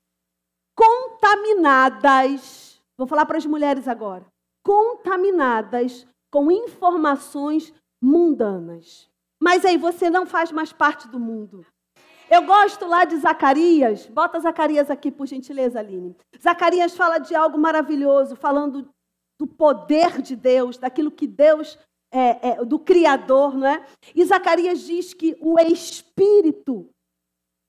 contaminadas. 0.77 2.79
Vou 2.99 3.07
falar 3.07 3.25
para 3.25 3.39
as 3.39 3.47
mulheres 3.47 3.89
agora. 3.89 4.27
Contaminadas 4.63 6.07
com 6.31 6.51
informações 6.51 7.73
mundanas. 8.03 9.09
Mas 9.43 9.65
aí 9.65 9.79
você 9.79 10.11
não 10.11 10.27
faz 10.27 10.53
mais 10.53 10.73
parte 10.73 11.09
do 11.09 11.19
mundo. 11.19 11.65
Eu 12.31 12.45
gosto 12.45 12.87
lá 12.87 13.05
de 13.05 13.17
Zacarias. 13.17 14.07
Bota 14.07 14.39
Zacarias 14.39 14.91
aqui, 14.91 15.11
por 15.11 15.27
gentileza, 15.27 15.79
Aline. 15.79 16.17
Zacarias 16.41 16.95
fala 16.95 17.19
de 17.19 17.35
algo 17.35 17.59
maravilhoso, 17.59 18.37
falando 18.37 18.89
do 19.39 19.47
poder 19.47 20.21
de 20.21 20.37
Deus, 20.37 20.77
daquilo 20.77 21.11
que 21.11 21.27
Deus, 21.27 21.79
é, 22.13 22.51
é, 22.51 22.65
do 22.65 22.79
Criador, 22.79 23.57
não 23.57 23.67
é? 23.67 23.87
E 24.15 24.25
Zacarias 24.25 24.81
diz 24.81 25.15
que 25.15 25.37
o 25.41 25.59
Espírito, 25.61 26.91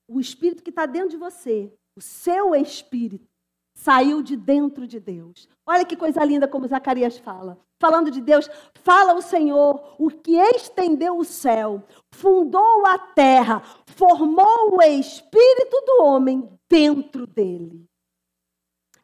o 0.10 0.20
Espírito 0.20 0.64
que 0.64 0.72
está 0.72 0.86
dentro 0.86 1.10
de 1.10 1.18
você, 1.18 1.74
o 1.96 2.02
seu 2.02 2.56
Espírito, 2.56 3.30
saiu 3.76 4.22
de 4.22 4.36
dentro 4.36 4.86
de 4.86 5.00
Deus. 5.00 5.48
Olha 5.66 5.86
que 5.86 5.96
coisa 5.96 6.24
linda 6.26 6.48
como 6.48 6.68
Zacarias 6.68 7.18
fala. 7.18 7.58
Falando 7.80 8.12
de 8.12 8.20
Deus, 8.20 8.50
fala 8.84 9.14
o 9.14 9.22
Senhor, 9.22 9.96
o 9.98 10.10
que 10.10 10.36
estendeu 10.36 11.18
o 11.18 11.24
céu, 11.24 11.82
fundou 12.12 12.86
a 12.86 13.00
terra, 13.00 13.62
formou 13.96 14.76
o 14.76 14.82
espírito 14.82 15.82
do 15.86 16.04
homem 16.04 16.60
dentro 16.70 17.26
dele. 17.26 17.86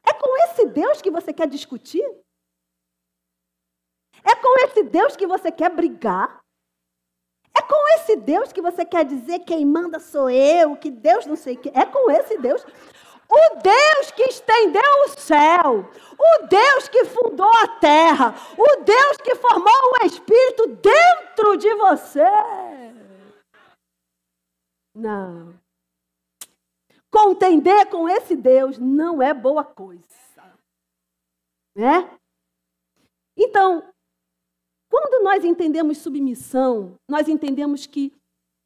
É 0.06 0.14
com 0.14 0.38
esse 0.44 0.66
Deus 0.68 1.02
que 1.02 1.10
você 1.10 1.32
quer 1.32 1.48
discutir? 1.48 2.04
É 4.24 4.36
com 4.36 4.60
esse 4.66 4.84
Deus 4.84 5.16
que 5.16 5.26
você 5.26 5.52
quer 5.52 5.70
brigar? 5.70 6.44
É 7.58 7.62
com 7.62 7.88
esse 7.96 8.18
Deus 8.18 8.52
que 8.52 8.62
você 8.62 8.84
quer 8.84 9.06
dizer 9.06 9.40
quem 9.40 9.66
manda 9.66 10.00
sou 10.00 10.30
eu, 10.30 10.76
que 10.76 10.92
Deus 10.92 11.26
não 11.26 11.38
sei 11.38 11.56
o 11.56 11.60
que. 11.60 11.70
É 11.70 11.86
com 11.86 12.12
esse 12.12 12.38
Deus. 12.38 12.66
O 13.30 13.62
Deus 13.62 14.12
que 14.12 14.24
estendeu 14.24 15.04
o 15.06 15.20
céu, 15.20 15.90
o 16.18 16.48
Deus 16.48 16.88
que 16.88 17.06
fundou 17.06 17.52
a 17.64 17.68
terra, 17.80 18.36
o 18.58 18.84
Deus 18.84 19.18
que 19.18 19.36
formou 19.36 19.74
o 19.94 20.06
Espírito 20.06 20.68
dentro 20.68 21.58
de 21.58 21.74
você. 21.76 22.24
Não. 24.94 25.60
Contender 27.12 27.90
com 27.90 28.08
esse 28.08 28.36
Deus 28.36 28.78
não 28.78 29.22
é 29.22 29.34
boa 29.34 29.64
coisa. 29.64 30.04
Né? 31.76 32.10
Então, 33.38 33.84
quando 34.90 35.24
nós 35.24 35.44
entendemos 35.44 35.98
submissão, 35.98 36.98
nós 37.10 37.28
entendemos 37.28 37.86
que 37.86 38.14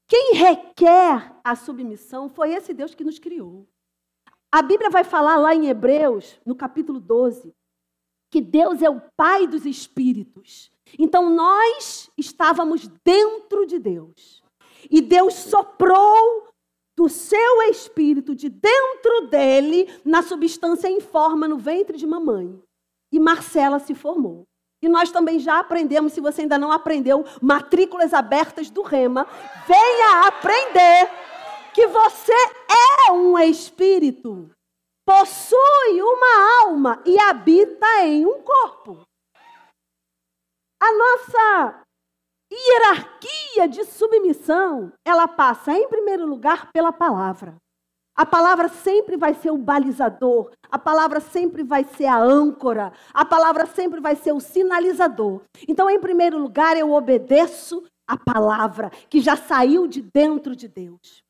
quem 0.08 0.34
requer 0.34 1.36
a 1.43 1.56
submissão 1.56 2.30
foi 2.30 2.54
esse 2.54 2.74
Deus 2.74 2.93
que 2.93 3.04
nos 3.04 3.17
criou. 3.17 3.67
A 4.52 4.62
Bíblia 4.62 4.90
vai 4.90 5.04
falar 5.04 5.38
lá 5.38 5.54
em 5.54 5.68
Hebreus, 5.68 6.40
no 6.46 6.56
capítulo 6.56 7.00
12, 7.00 7.54
que 8.32 8.42
Deus 8.42 8.82
é 8.82 8.90
o 8.90 9.02
Pai 9.16 9.46
dos 9.46 9.66
espíritos. 9.66 10.72
Então 10.98 11.30
nós 11.30 12.10
estávamos 12.18 12.88
dentro 13.04 13.66
de 13.66 13.78
Deus. 13.78 14.44
E 14.90 15.02
Deus 15.02 15.34
soprou 15.36 16.48
do 16.98 17.08
seu 17.08 17.62
espírito 17.70 18.36
de 18.36 18.50
dentro 18.50 19.28
dele 19.28 19.88
na 20.04 20.22
substância 20.22 20.88
em 20.88 21.00
forma 21.00 21.48
no 21.48 21.58
ventre 21.58 21.98
de 21.98 22.08
mamãe. 22.08 22.60
E 23.12 23.20
Marcela 23.20 23.80
se 23.80 23.94
formou. 23.94 24.48
E 24.82 24.88
nós 24.88 25.12
também 25.12 25.40
já 25.40 25.60
aprendemos, 25.60 26.14
se 26.14 26.22
você 26.22 26.42
ainda 26.42 26.58
não 26.58 26.72
aprendeu, 26.72 27.26
matrículas 27.42 28.14
abertas 28.14 28.70
do 28.70 28.82
Rema, 28.82 29.28
venha 29.68 30.28
aprender 30.28 31.10
que 31.74 31.88
você 31.88 32.34
é 33.08 33.12
um 33.12 33.38
espírito, 33.40 34.50
possui 35.06 36.02
uma 36.02 36.64
alma 36.64 37.02
e 37.06 37.20
habita 37.20 37.88
em 38.04 38.26
um 38.26 38.42
corpo. 38.42 39.02
A 40.82 40.94
nossa 40.94 41.84
hierarquia 42.52 43.68
de 43.68 43.84
submissão, 43.86 44.94
ela 45.06 45.28
passa 45.28 45.74
em 45.74 45.88
primeiro 45.88 46.26
lugar 46.26 46.72
pela 46.72 46.92
palavra. 46.92 47.56
A 48.16 48.26
palavra 48.26 48.68
sempre 48.68 49.16
vai 49.16 49.34
ser 49.34 49.50
o 49.50 49.58
balizador, 49.58 50.52
a 50.70 50.78
palavra 50.78 51.22
sempre 51.22 51.64
vai 51.64 51.86
ser 51.86 52.06
a 52.06 52.18
âncora, 52.18 52.92
a 53.14 53.24
palavra 53.24 53.66
sempre 53.66 54.02
vai 54.02 54.16
ser 54.16 54.34
o 54.34 54.42
sinalizador. 54.42 55.42
Então, 55.68 55.90
em 55.90 56.00
primeiro 56.00 56.38
lugar, 56.38 56.76
eu 56.76 56.92
obedeço 56.92 57.84
a 58.06 58.18
palavra 58.18 58.90
que 59.10 59.22
já 59.22 59.38
saiu 59.38 59.88
de 59.88 60.02
dentro 60.02 60.56
de 60.56 60.68
Deus. 60.68 61.24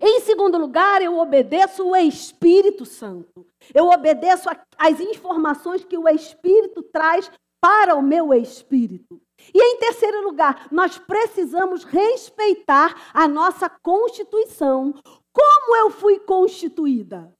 Em 0.00 0.20
segundo 0.20 0.58
lugar, 0.58 1.02
eu 1.02 1.18
obedeço 1.18 1.84
o 1.84 1.96
Espírito 1.96 2.84
Santo. 2.84 3.46
Eu 3.74 3.88
obedeço 3.88 4.48
as 4.76 5.00
informações 5.00 5.84
que 5.84 5.98
o 5.98 6.08
Espírito 6.08 6.82
traz 6.82 7.30
para 7.60 7.96
o 7.96 8.02
meu 8.02 8.32
espírito. 8.32 9.20
E 9.52 9.60
em 9.60 9.78
terceiro 9.78 10.22
lugar, 10.22 10.68
nós 10.70 10.98
precisamos 10.98 11.84
respeitar 11.84 13.10
a 13.12 13.26
nossa 13.26 13.68
constituição. 13.68 14.94
Como 15.32 15.76
eu 15.76 15.90
fui 15.90 16.18
constituída? 16.20 17.32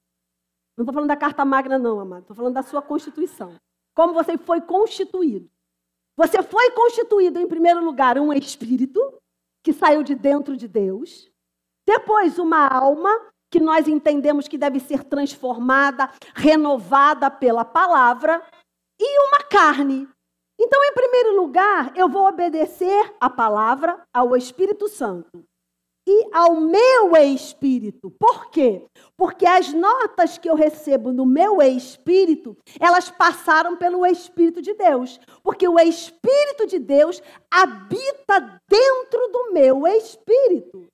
Não 0.77 0.83
estou 0.83 0.93
falando 0.93 1.09
da 1.09 1.17
carta 1.17 1.43
magna, 1.43 1.77
não, 1.77 1.99
amado. 1.99 2.21
Estou 2.21 2.35
falando 2.35 2.53
da 2.53 2.63
sua 2.63 2.81
constituição. 2.81 3.55
Como 3.95 4.13
você 4.13 4.37
foi 4.37 4.61
constituído. 4.61 5.49
Você 6.15 6.41
foi 6.41 6.71
constituído, 6.71 7.39
em 7.39 7.47
primeiro 7.47 7.83
lugar, 7.83 8.17
um 8.17 8.33
espírito 8.33 8.99
que 9.63 9.73
saiu 9.73 10.03
de 10.03 10.15
dentro 10.15 10.55
de 10.55 10.67
Deus. 10.67 11.28
Depois, 11.89 12.37
uma 12.37 12.67
alma 12.67 13.09
que 13.51 13.59
nós 13.59 13.87
entendemos 13.87 14.47
que 14.47 14.59
deve 14.59 14.79
ser 14.79 15.03
transformada, 15.03 16.07
renovada 16.35 17.31
pela 17.31 17.65
palavra 17.65 18.43
e 19.01 19.27
uma 19.27 19.39
carne. 19.49 20.07
Então, 20.61 20.83
em 20.83 20.93
primeiro 20.93 21.35
lugar, 21.35 21.91
eu 21.95 22.07
vou 22.07 22.27
obedecer 22.27 23.15
à 23.19 23.27
palavra, 23.27 23.99
ao 24.13 24.37
Espírito 24.37 24.87
Santo 24.87 25.43
e 26.07 26.29
ao 26.31 26.61
meu 26.61 27.17
espírito. 27.17 28.11
Por 28.19 28.51
quê? 28.51 28.85
Porque 29.17 29.47
as 29.47 29.73
notas 29.73 30.37
que 30.37 30.47
eu 30.47 30.53
recebo 30.53 31.11
no 31.11 31.25
meu 31.25 31.59
espírito, 31.59 32.55
elas 32.79 33.09
passaram 33.09 33.75
pelo 33.75 34.05
Espírito 34.05 34.61
de 34.61 34.75
Deus. 34.75 35.19
Porque 35.41 35.67
o 35.67 35.79
Espírito 35.79 36.67
de 36.67 36.77
Deus 36.77 37.19
habita 37.49 38.61
dentro 38.69 39.27
do 39.29 39.53
meu 39.53 39.87
espírito. 39.87 40.87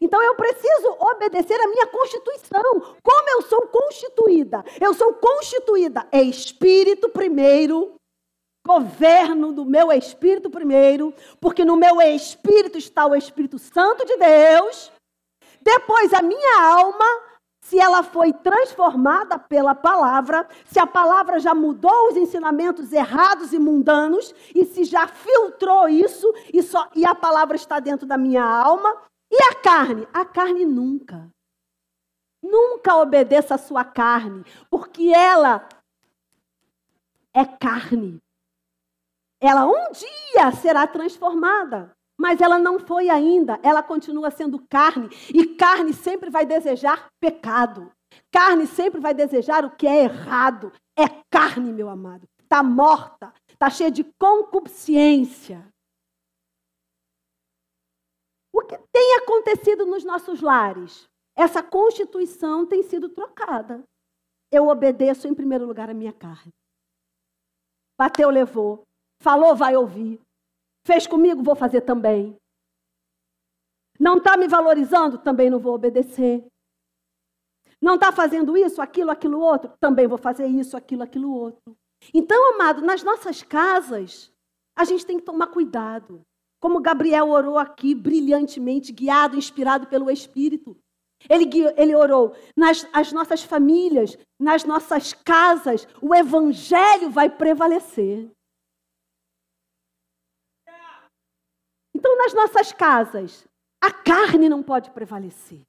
Então 0.00 0.22
eu 0.22 0.34
preciso 0.34 0.96
obedecer 1.00 1.60
à 1.60 1.68
minha 1.68 1.86
constituição. 1.86 2.96
Como 3.02 3.30
eu 3.30 3.42
sou 3.42 3.66
constituída? 3.68 4.64
Eu 4.80 4.94
sou 4.94 5.14
constituída 5.14 6.06
espírito 6.12 7.08
primeiro, 7.08 7.94
governo 8.66 9.52
do 9.52 9.64
meu 9.64 9.90
espírito 9.92 10.50
primeiro, 10.50 11.14
porque 11.40 11.64
no 11.64 11.76
meu 11.76 12.00
espírito 12.02 12.76
está 12.76 13.06
o 13.06 13.14
Espírito 13.14 13.58
Santo 13.58 14.04
de 14.04 14.16
Deus. 14.16 14.92
Depois 15.60 16.12
a 16.12 16.22
minha 16.22 16.62
alma, 16.62 17.04
se 17.62 17.78
ela 17.78 18.02
foi 18.02 18.32
transformada 18.32 19.38
pela 19.38 19.74
palavra, 19.74 20.46
se 20.66 20.78
a 20.78 20.86
palavra 20.86 21.38
já 21.38 21.54
mudou 21.54 22.08
os 22.08 22.16
ensinamentos 22.16 22.92
errados 22.92 23.52
e 23.52 23.58
mundanos, 23.58 24.34
e 24.54 24.64
se 24.64 24.84
já 24.84 25.06
filtrou 25.06 25.88
isso, 25.88 26.32
e, 26.52 26.62
só, 26.62 26.88
e 26.94 27.04
a 27.04 27.14
palavra 27.14 27.56
está 27.56 27.80
dentro 27.80 28.06
da 28.06 28.16
minha 28.16 28.44
alma, 28.44 29.02
e 29.30 29.42
a 29.42 29.54
carne? 29.56 30.08
A 30.12 30.24
carne 30.24 30.64
nunca. 30.64 31.30
Nunca 32.42 32.96
obedeça 32.96 33.56
a 33.56 33.58
sua 33.58 33.84
carne, 33.84 34.44
porque 34.70 35.08
ela 35.08 35.68
é 37.34 37.44
carne. 37.44 38.20
Ela 39.40 39.66
um 39.66 39.92
dia 39.92 40.50
será 40.52 40.86
transformada, 40.86 41.94
mas 42.18 42.40
ela 42.40 42.58
não 42.58 42.78
foi 42.78 43.08
ainda. 43.08 43.58
Ela 43.62 43.82
continua 43.82 44.30
sendo 44.30 44.64
carne, 44.68 45.08
e 45.32 45.46
carne 45.56 45.92
sempre 45.92 46.30
vai 46.30 46.46
desejar 46.46 47.08
pecado. 47.20 47.92
Carne 48.32 48.66
sempre 48.66 49.00
vai 49.00 49.14
desejar 49.14 49.64
o 49.64 49.70
que 49.70 49.86
é 49.86 50.04
errado. 50.04 50.72
É 50.96 51.06
carne, 51.30 51.72
meu 51.72 51.88
amado. 51.88 52.26
Está 52.42 52.62
morta, 52.62 53.32
está 53.48 53.68
cheia 53.68 53.90
de 53.90 54.04
concupiscência. 54.18 55.66
Que 58.68 58.78
tem 58.92 59.16
acontecido 59.16 59.86
nos 59.86 60.04
nossos 60.04 60.40
lares? 60.40 61.08
Essa 61.36 61.62
constituição 61.62 62.66
tem 62.66 62.82
sido 62.82 63.08
trocada. 63.08 63.82
Eu 64.50 64.68
obedeço 64.68 65.26
em 65.26 65.34
primeiro 65.34 65.66
lugar 65.66 65.88
a 65.88 65.94
minha 65.94 66.12
carne. 66.12 66.52
Bateu, 67.98 68.30
levou. 68.30 68.82
Falou, 69.20 69.54
vai 69.54 69.76
ouvir. 69.76 70.20
Fez 70.86 71.06
comigo, 71.06 71.42
vou 71.42 71.56
fazer 71.56 71.82
também. 71.82 72.36
Não 73.98 74.18
está 74.18 74.36
me 74.36 74.46
valorizando, 74.46 75.18
também 75.18 75.50
não 75.50 75.58
vou 75.58 75.74
obedecer. 75.74 76.46
Não 77.80 77.94
está 77.94 78.12
fazendo 78.12 78.56
isso, 78.56 78.80
aquilo, 78.82 79.10
aquilo 79.10 79.40
outro, 79.40 79.72
também 79.80 80.06
vou 80.06 80.18
fazer 80.18 80.46
isso, 80.46 80.76
aquilo, 80.76 81.02
aquilo 81.02 81.32
outro. 81.32 81.76
Então, 82.12 82.54
amado, 82.54 82.82
nas 82.82 83.02
nossas 83.02 83.42
casas, 83.42 84.32
a 84.76 84.84
gente 84.84 85.04
tem 85.04 85.18
que 85.18 85.24
tomar 85.24 85.48
cuidado. 85.48 86.22
Como 86.60 86.80
Gabriel 86.80 87.28
orou 87.28 87.58
aqui 87.58 87.94
brilhantemente, 87.94 88.92
guiado, 88.92 89.36
inspirado 89.36 89.86
pelo 89.86 90.10
Espírito. 90.10 90.76
Ele, 91.28 91.48
ele 91.76 91.94
orou 91.94 92.34
nas 92.56 92.86
as 92.92 93.12
nossas 93.12 93.42
famílias, 93.42 94.16
nas 94.38 94.64
nossas 94.64 95.12
casas, 95.12 95.86
o 96.00 96.14
Evangelho 96.14 97.10
vai 97.10 97.28
prevalecer. 97.28 98.30
Então, 101.94 102.16
nas 102.16 102.32
nossas 102.32 102.72
casas, 102.72 103.44
a 103.82 103.92
carne 103.92 104.48
não 104.48 104.62
pode 104.62 104.90
prevalecer. 104.92 105.60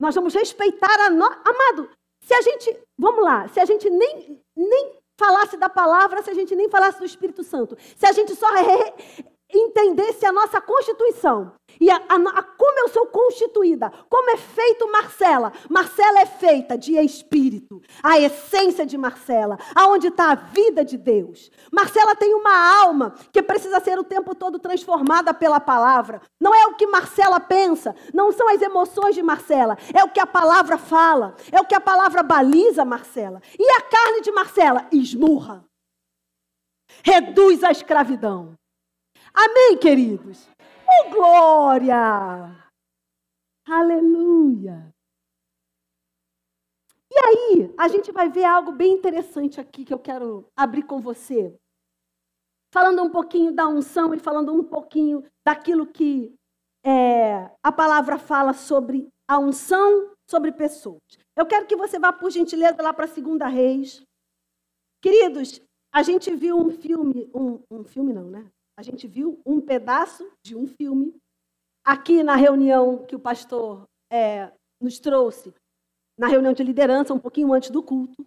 Nós 0.00 0.14
vamos 0.14 0.34
respeitar 0.34 1.06
a 1.06 1.10
nossa. 1.10 1.40
Amado, 1.44 1.90
se 2.20 2.34
a 2.34 2.42
gente. 2.42 2.86
Vamos 2.98 3.24
lá, 3.24 3.48
se 3.48 3.60
a 3.60 3.64
gente 3.64 3.88
nem, 3.88 4.42
nem 4.56 4.97
falasse 5.18 5.56
da 5.56 5.68
palavra 5.68 6.22
se 6.22 6.30
a 6.30 6.34
gente 6.34 6.54
nem 6.54 6.70
falasse 6.70 7.00
do 7.00 7.04
Espírito 7.04 7.42
Santo. 7.42 7.76
Se 7.96 8.06
a 8.06 8.12
gente 8.12 8.34
só 8.36 8.48
entendesse 9.52 10.26
a 10.26 10.32
nossa 10.32 10.60
constituição 10.60 11.52
e 11.80 11.90
a, 11.90 11.96
a, 11.96 12.14
a, 12.16 12.42
como 12.42 12.80
eu 12.80 12.88
sou 12.88 13.06
constituída, 13.06 13.90
como 14.08 14.30
é 14.30 14.36
feito 14.36 14.90
Marcela. 14.90 15.52
Marcela 15.68 16.20
é 16.20 16.26
feita 16.26 16.76
de 16.76 16.96
espírito, 16.98 17.80
a 18.02 18.18
essência 18.18 18.84
de 18.84 18.98
Marcela, 18.98 19.58
aonde 19.74 20.08
está 20.08 20.32
a 20.32 20.34
vida 20.34 20.84
de 20.84 20.96
Deus. 20.96 21.50
Marcela 21.72 22.14
tem 22.14 22.34
uma 22.34 22.80
alma 22.82 23.14
que 23.32 23.42
precisa 23.42 23.80
ser 23.80 23.98
o 23.98 24.04
tempo 24.04 24.34
todo 24.34 24.58
transformada 24.58 25.32
pela 25.32 25.60
palavra. 25.60 26.20
Não 26.40 26.54
é 26.54 26.66
o 26.66 26.74
que 26.74 26.86
Marcela 26.86 27.40
pensa, 27.40 27.94
não 28.12 28.32
são 28.32 28.48
as 28.48 28.60
emoções 28.60 29.14
de 29.14 29.22
Marcela, 29.22 29.78
é 29.94 30.02
o 30.04 30.10
que 30.10 30.20
a 30.20 30.26
palavra 30.26 30.76
fala, 30.76 31.34
é 31.50 31.60
o 31.60 31.64
que 31.64 31.74
a 31.74 31.80
palavra 31.80 32.22
baliza 32.22 32.84
Marcela. 32.84 33.40
E 33.58 33.70
a 33.70 33.82
carne 33.82 34.20
de 34.20 34.32
Marcela 34.32 34.86
esmurra, 34.92 35.64
reduz 37.04 37.62
a 37.62 37.70
escravidão. 37.70 38.58
Amém, 39.34 39.78
queridos? 39.78 40.48
Oh, 40.86 41.10
glória! 41.10 41.96
Aleluia! 43.66 44.94
E 47.10 47.18
aí, 47.18 47.74
a 47.78 47.88
gente 47.88 48.12
vai 48.12 48.28
ver 48.28 48.44
algo 48.44 48.72
bem 48.72 48.92
interessante 48.92 49.60
aqui 49.60 49.84
que 49.84 49.92
eu 49.92 49.98
quero 49.98 50.46
abrir 50.56 50.82
com 50.82 51.00
você. 51.00 51.54
Falando 52.72 53.02
um 53.02 53.10
pouquinho 53.10 53.52
da 53.52 53.66
unção 53.66 54.14
e 54.14 54.18
falando 54.18 54.52
um 54.52 54.62
pouquinho 54.62 55.24
daquilo 55.44 55.86
que 55.86 56.34
é, 56.84 57.50
a 57.62 57.72
palavra 57.72 58.18
fala 58.18 58.52
sobre 58.52 59.08
a 59.26 59.38
unção 59.38 60.14
sobre 60.28 60.52
pessoas. 60.52 61.00
Eu 61.36 61.46
quero 61.46 61.66
que 61.66 61.76
você 61.76 61.98
vá, 61.98 62.12
por 62.12 62.30
gentileza, 62.30 62.82
lá 62.82 62.92
para 62.92 63.06
a 63.06 63.08
Segunda 63.08 63.46
Reis. 63.46 64.02
Queridos, 65.00 65.60
a 65.92 66.02
gente 66.02 66.34
viu 66.34 66.58
um 66.58 66.70
filme, 66.70 67.30
um, 67.34 67.62
um 67.70 67.84
filme 67.84 68.12
não, 68.12 68.24
né? 68.24 68.50
A 68.78 68.82
gente 68.82 69.08
viu 69.08 69.40
um 69.44 69.60
pedaço 69.60 70.24
de 70.40 70.54
um 70.54 70.68
filme 70.68 71.12
aqui 71.84 72.22
na 72.22 72.36
reunião 72.36 73.04
que 73.04 73.16
o 73.16 73.18
pastor 73.18 73.82
é, 74.08 74.52
nos 74.80 75.00
trouxe, 75.00 75.52
na 76.16 76.28
reunião 76.28 76.52
de 76.52 76.62
liderança, 76.62 77.12
um 77.12 77.18
pouquinho 77.18 77.52
antes 77.52 77.70
do 77.70 77.82
culto. 77.82 78.24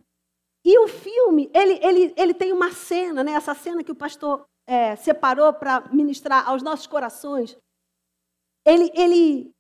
E 0.66 0.78
o 0.78 0.90
filme, 0.90 1.50
ele, 1.54 1.80
ele, 1.82 2.14
ele 2.18 2.34
tem 2.34 2.52
uma 2.52 2.70
cena, 2.70 3.24
né? 3.24 3.32
essa 3.32 3.56
cena 3.56 3.82
que 3.82 3.94
o 3.94 3.96
pastor 3.96 4.44
é, 4.68 4.98
separou 4.98 5.54
para 5.54 5.88
ministrar 5.88 6.46
aos 6.46 6.62
nossos 6.62 6.86
corações. 6.86 7.58
Ele, 8.68 8.92
ele 8.94 9.52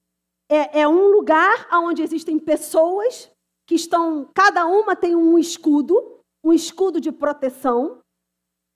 é, 0.49 0.81
é 0.81 0.87
um 0.89 1.07
lugar 1.07 1.69
onde 1.71 2.03
existem 2.03 2.37
pessoas 2.37 3.31
que 3.65 3.75
estão, 3.75 4.29
cada 4.35 4.67
uma 4.67 4.93
tem 4.93 5.15
um 5.15 5.37
escudo, 5.37 6.19
um 6.43 6.51
escudo 6.51 6.99
de 6.99 7.13
proteção. 7.13 8.00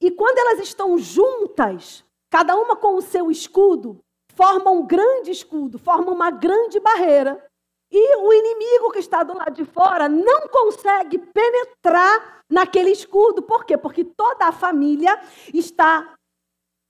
E 0.06 0.12
quando 0.12 0.38
elas 0.38 0.60
estão 0.60 1.00
juntas, 1.00 2.06
cada 2.30 2.56
uma 2.56 2.76
com 2.76 2.94
o 2.94 3.02
seu 3.02 3.32
escudo, 3.32 4.00
formam 4.36 4.82
um 4.82 4.86
grande 4.86 5.32
escudo, 5.32 5.80
formam 5.80 6.14
uma 6.14 6.30
grande 6.30 6.80
barreira. 6.80 7.44
E 7.92 8.18
o 8.18 8.32
inimigo 8.32 8.92
que 8.92 9.00
está 9.00 9.24
do 9.24 9.36
lado 9.36 9.54
de 9.54 9.66
fora 9.66 10.08
não 10.08 10.48
consegue 10.48 11.18
penetrar 11.18 12.44
naquele 12.48 12.92
escudo. 12.92 13.42
Por 13.42 13.66
quê? 13.66 13.80
Porque 13.80 14.04
toda 14.06 14.46
a 14.46 14.52
família 14.52 15.20
está. 15.52 16.14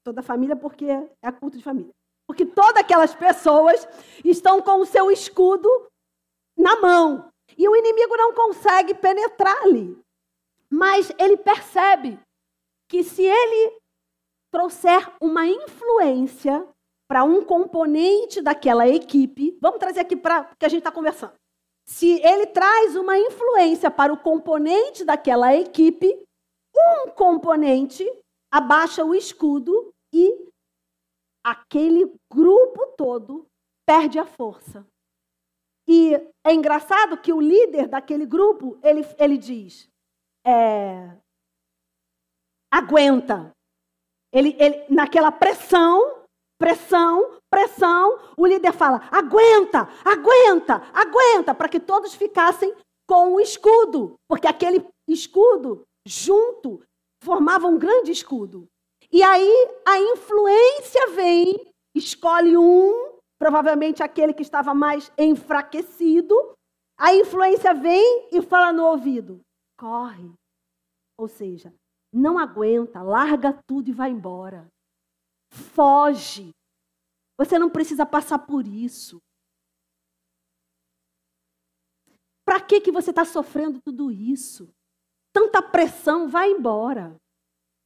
Toda 0.04 0.20
a 0.20 0.24
família, 0.24 0.58
porque 0.58 0.86
é 1.22 1.32
culto 1.32 1.58
de 1.58 1.64
família. 1.64 1.94
Porque 2.28 2.46
todas 2.46 2.84
aquelas 2.84 3.16
pessoas 3.16 3.88
estão 4.26 4.62
com 4.62 4.82
o 4.82 4.86
seu 4.86 5.10
escudo 5.10 5.70
na 6.58 6.82
mão. 6.82 7.30
E 7.58 7.66
o 7.66 7.78
inimigo 7.78 8.18
não 8.18 8.34
consegue 8.34 8.94
penetrar 8.94 9.56
ali. 9.64 9.98
Mas 10.70 11.14
ele 11.18 11.38
percebe 11.38 12.20
que 12.88 13.04
se 13.04 13.24
ele 13.24 13.78
trouxer 14.52 15.12
uma 15.22 15.46
influência 15.48 16.68
para 17.08 17.24
um 17.24 17.44
componente 17.44 18.42
daquela 18.42 18.88
equipe, 18.88 19.58
vamos 19.62 19.80
trazer 19.80 20.00
aqui 20.00 20.16
para 20.16 20.46
que 20.58 20.66
a 20.66 20.70
gente 20.70 20.80
está 20.80 20.92
conversando. 20.92 21.34
Se 21.88 22.20
ele 22.22 22.48
traz 22.48 22.96
uma 22.96 23.18
influência 23.18 23.92
para 23.92 24.12
o 24.12 24.18
componente 24.18 25.06
daquela 25.06 25.56
equipe, 25.56 26.26
um 26.76 27.10
componente 27.12 28.04
abaixa 28.52 29.04
o 29.04 29.14
escudo 29.14 29.94
e 30.14 30.50
aquele 31.44 32.12
grupo 32.32 32.88
todo 32.98 33.46
perde 33.86 34.18
a 34.18 34.26
força. 34.26 34.86
E 35.88 36.16
é 36.44 36.54
engraçado 36.54 37.18
que 37.18 37.32
o 37.32 37.40
líder 37.40 37.88
daquele 37.88 38.26
grupo, 38.26 38.80
ele, 38.82 39.02
ele 39.20 39.38
diz, 39.38 39.88
é, 40.44 41.16
aguenta. 42.78 43.52
Ele, 44.34 44.56
ele, 44.60 44.86
naquela 44.90 45.32
pressão, 45.32 46.26
pressão, 46.60 47.40
pressão, 47.50 48.20
o 48.38 48.46
líder 48.46 48.74
fala, 48.74 49.08
aguenta, 49.12 49.88
aguenta, 50.04 50.82
aguenta, 50.94 51.56
para 51.56 51.70
que 51.70 51.80
todos 51.80 52.14
ficassem 52.14 52.74
com 53.08 53.34
o 53.34 53.40
escudo. 53.40 54.16
Porque 54.28 54.48
aquele 54.48 54.86
escudo, 55.08 55.84
junto, 56.06 56.84
formava 57.24 57.68
um 57.68 57.78
grande 57.78 58.12
escudo. 58.12 58.68
E 59.12 59.24
aí 59.24 59.78
a 59.88 59.98
influência 59.98 61.08
vem, 61.12 61.72
escolhe 61.96 62.58
um, 62.58 63.14
provavelmente 63.40 64.04
aquele 64.04 64.34
que 64.34 64.42
estava 64.42 64.74
mais 64.74 65.10
enfraquecido. 65.18 66.36
A 66.98 67.14
influência 67.14 67.74
vem 67.74 68.28
e 68.34 68.42
fala 68.42 68.74
no 68.74 68.86
ouvido: 68.86 69.40
corre. 69.80 70.30
Ou 71.18 71.30
seja, 71.30 71.74
não 72.16 72.40
aguenta, 72.40 73.02
larga 73.02 73.52
tudo 73.68 73.90
e 73.90 73.94
vai 73.94 74.10
embora. 74.10 74.72
Foge. 75.52 76.56
Você 77.38 77.60
não 77.60 77.70
precisa 77.70 78.06
passar 78.06 78.40
por 78.40 78.66
isso. 78.66 79.22
Para 82.46 82.62
que, 82.62 82.80
que 82.80 82.92
você 82.92 83.10
está 83.10 83.26
sofrendo 83.26 83.82
tudo 83.82 84.10
isso? 84.12 84.74
Tanta 85.34 85.62
pressão, 85.62 86.30
vai 86.30 86.50
embora. 86.52 87.18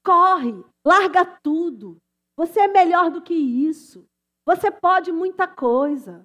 Corre, 0.06 0.63
larga 0.86 1.26
tudo. 1.26 1.98
Você 2.38 2.60
é 2.60 2.68
melhor 2.68 3.10
do 3.10 3.22
que 3.24 3.34
isso. 3.34 4.06
Você 4.46 4.70
pode 4.70 5.12
muita 5.12 5.48
coisa. 5.48 6.24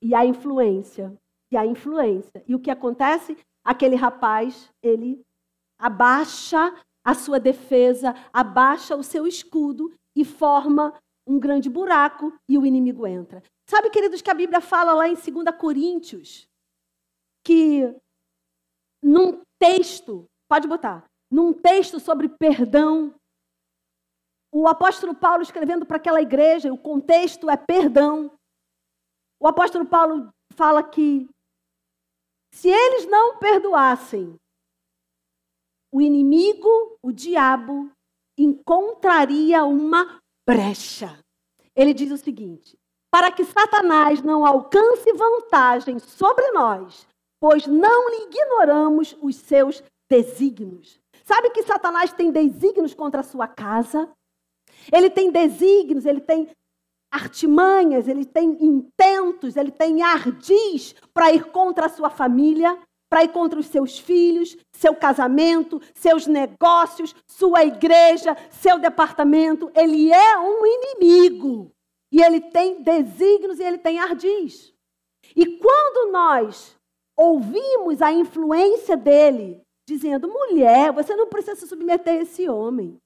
E 0.00 0.12
a 0.12 0.26
influência, 0.26 1.16
e 1.52 1.56
a 1.56 1.64
influência. 1.64 2.42
E 2.48 2.54
o 2.56 2.60
que 2.60 2.70
acontece? 2.70 3.38
Aquele 3.64 3.94
rapaz, 3.94 4.72
ele 4.82 5.24
abaixa 5.78 6.74
a 7.04 7.14
sua 7.14 7.40
defesa, 7.40 8.14
abaixa 8.32 8.96
o 8.96 9.02
seu 9.02 9.26
escudo 9.26 9.92
e 10.16 10.24
forma 10.24 10.94
um 11.26 11.38
grande 11.38 11.68
buraco 11.70 12.32
e 12.48 12.58
o 12.58 12.66
inimigo 12.66 13.06
entra. 13.06 13.42
Sabe, 13.68 13.90
queridos, 13.90 14.20
que 14.20 14.30
a 14.30 14.34
Bíblia 14.34 14.60
fala 14.60 14.92
lá 14.92 15.08
em 15.08 15.14
2 15.14 15.56
Coríntios 15.58 16.48
que 17.44 17.94
num 19.02 19.42
texto, 19.58 20.26
pode 20.48 20.68
botar, 20.68 21.04
num 21.30 21.52
texto 21.52 21.98
sobre 21.98 22.28
perdão, 22.28 23.14
o 24.52 24.68
apóstolo 24.68 25.14
Paulo 25.14 25.42
escrevendo 25.42 25.86
para 25.86 25.96
aquela 25.96 26.20
igreja, 26.20 26.72
o 26.72 26.78
contexto 26.78 27.48
é 27.48 27.56
perdão. 27.56 28.30
O 29.40 29.48
apóstolo 29.48 29.86
Paulo 29.86 30.28
fala 30.54 30.82
que 30.82 31.26
se 32.52 32.68
eles 32.68 33.06
não 33.06 33.38
perdoassem, 33.38 34.36
o 35.92 36.00
inimigo, 36.00 36.96
o 37.02 37.12
diabo, 37.12 37.90
encontraria 38.38 39.64
uma 39.64 40.18
brecha. 40.48 41.18
Ele 41.76 41.92
diz 41.92 42.10
o 42.10 42.16
seguinte: 42.16 42.78
para 43.10 43.30
que 43.30 43.44
Satanás 43.44 44.22
não 44.22 44.46
alcance 44.46 45.12
vantagem 45.12 45.98
sobre 45.98 46.50
nós, 46.52 47.06
pois 47.38 47.66
não 47.66 48.08
lhe 48.08 48.24
ignoramos 48.24 49.16
os 49.20 49.36
seus 49.36 49.82
desígnios. 50.10 50.98
Sabe 51.24 51.50
que 51.50 51.62
Satanás 51.62 52.12
tem 52.12 52.32
desígnios 52.32 52.94
contra 52.94 53.20
a 53.20 53.24
sua 53.24 53.46
casa? 53.46 54.10
Ele 54.92 55.10
tem 55.10 55.30
desígnios, 55.30 56.06
ele 56.06 56.20
tem 56.20 56.48
artimanhas, 57.10 58.08
ele 58.08 58.24
tem 58.24 58.56
intentos, 58.64 59.56
ele 59.56 59.70
tem 59.70 60.02
ardis 60.02 60.94
para 61.12 61.32
ir 61.32 61.44
contra 61.52 61.86
a 61.86 61.90
sua 61.90 62.08
família 62.08 62.78
para 63.12 63.24
ir 63.24 63.28
contra 63.28 63.60
os 63.60 63.66
seus 63.66 63.98
filhos, 63.98 64.56
seu 64.72 64.96
casamento, 64.96 65.82
seus 65.92 66.26
negócios, 66.26 67.14
sua 67.26 67.62
igreja, 67.62 68.34
seu 68.50 68.78
departamento. 68.78 69.70
Ele 69.74 70.10
é 70.10 70.38
um 70.38 70.64
inimigo. 70.64 71.70
E 72.10 72.22
ele 72.22 72.40
tem 72.40 72.82
desígnios 72.82 73.60
e 73.60 73.64
ele 73.64 73.76
tem 73.76 73.98
ardis. 73.98 74.72
E 75.36 75.58
quando 75.58 76.10
nós 76.10 76.74
ouvimos 77.14 78.00
a 78.00 78.10
influência 78.10 78.96
dele, 78.96 79.60
dizendo: 79.86 80.26
mulher, 80.26 80.90
você 80.90 81.14
não 81.14 81.26
precisa 81.26 81.56
se 81.56 81.66
submeter 81.66 82.14
a 82.14 82.22
esse 82.22 82.48
homem. 82.48 82.96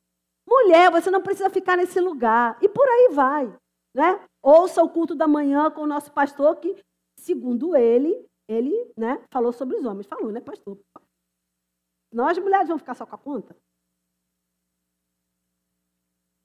Mulher, 0.49 0.89
você 0.89 1.11
não 1.11 1.21
precisa 1.21 1.51
ficar 1.51 1.77
nesse 1.77 1.99
lugar. 1.99 2.57
E 2.63 2.69
por 2.69 2.87
aí 2.87 3.09
vai. 3.11 3.53
Né? 3.93 4.21
Ouça 4.41 4.81
o 4.85 4.89
culto 4.89 5.17
da 5.17 5.27
manhã 5.27 5.69
com 5.69 5.81
o 5.81 5.87
nosso 5.89 6.13
pastor, 6.13 6.55
que, 6.61 6.77
segundo 7.19 7.75
ele, 7.75 8.25
ele 8.49 8.93
né, 8.97 9.23
falou 9.31 9.53
sobre 9.53 9.77
os 9.77 9.85
homens. 9.85 10.07
Falou, 10.07 10.31
né, 10.31 10.41
pastor? 10.41 10.79
Nós, 12.13 12.39
mulheres, 12.39 12.69
vamos 12.69 12.83
ficar 12.83 12.95
só 12.95 13.05
com 13.05 13.15
a 13.15 13.19
conta? 13.19 13.57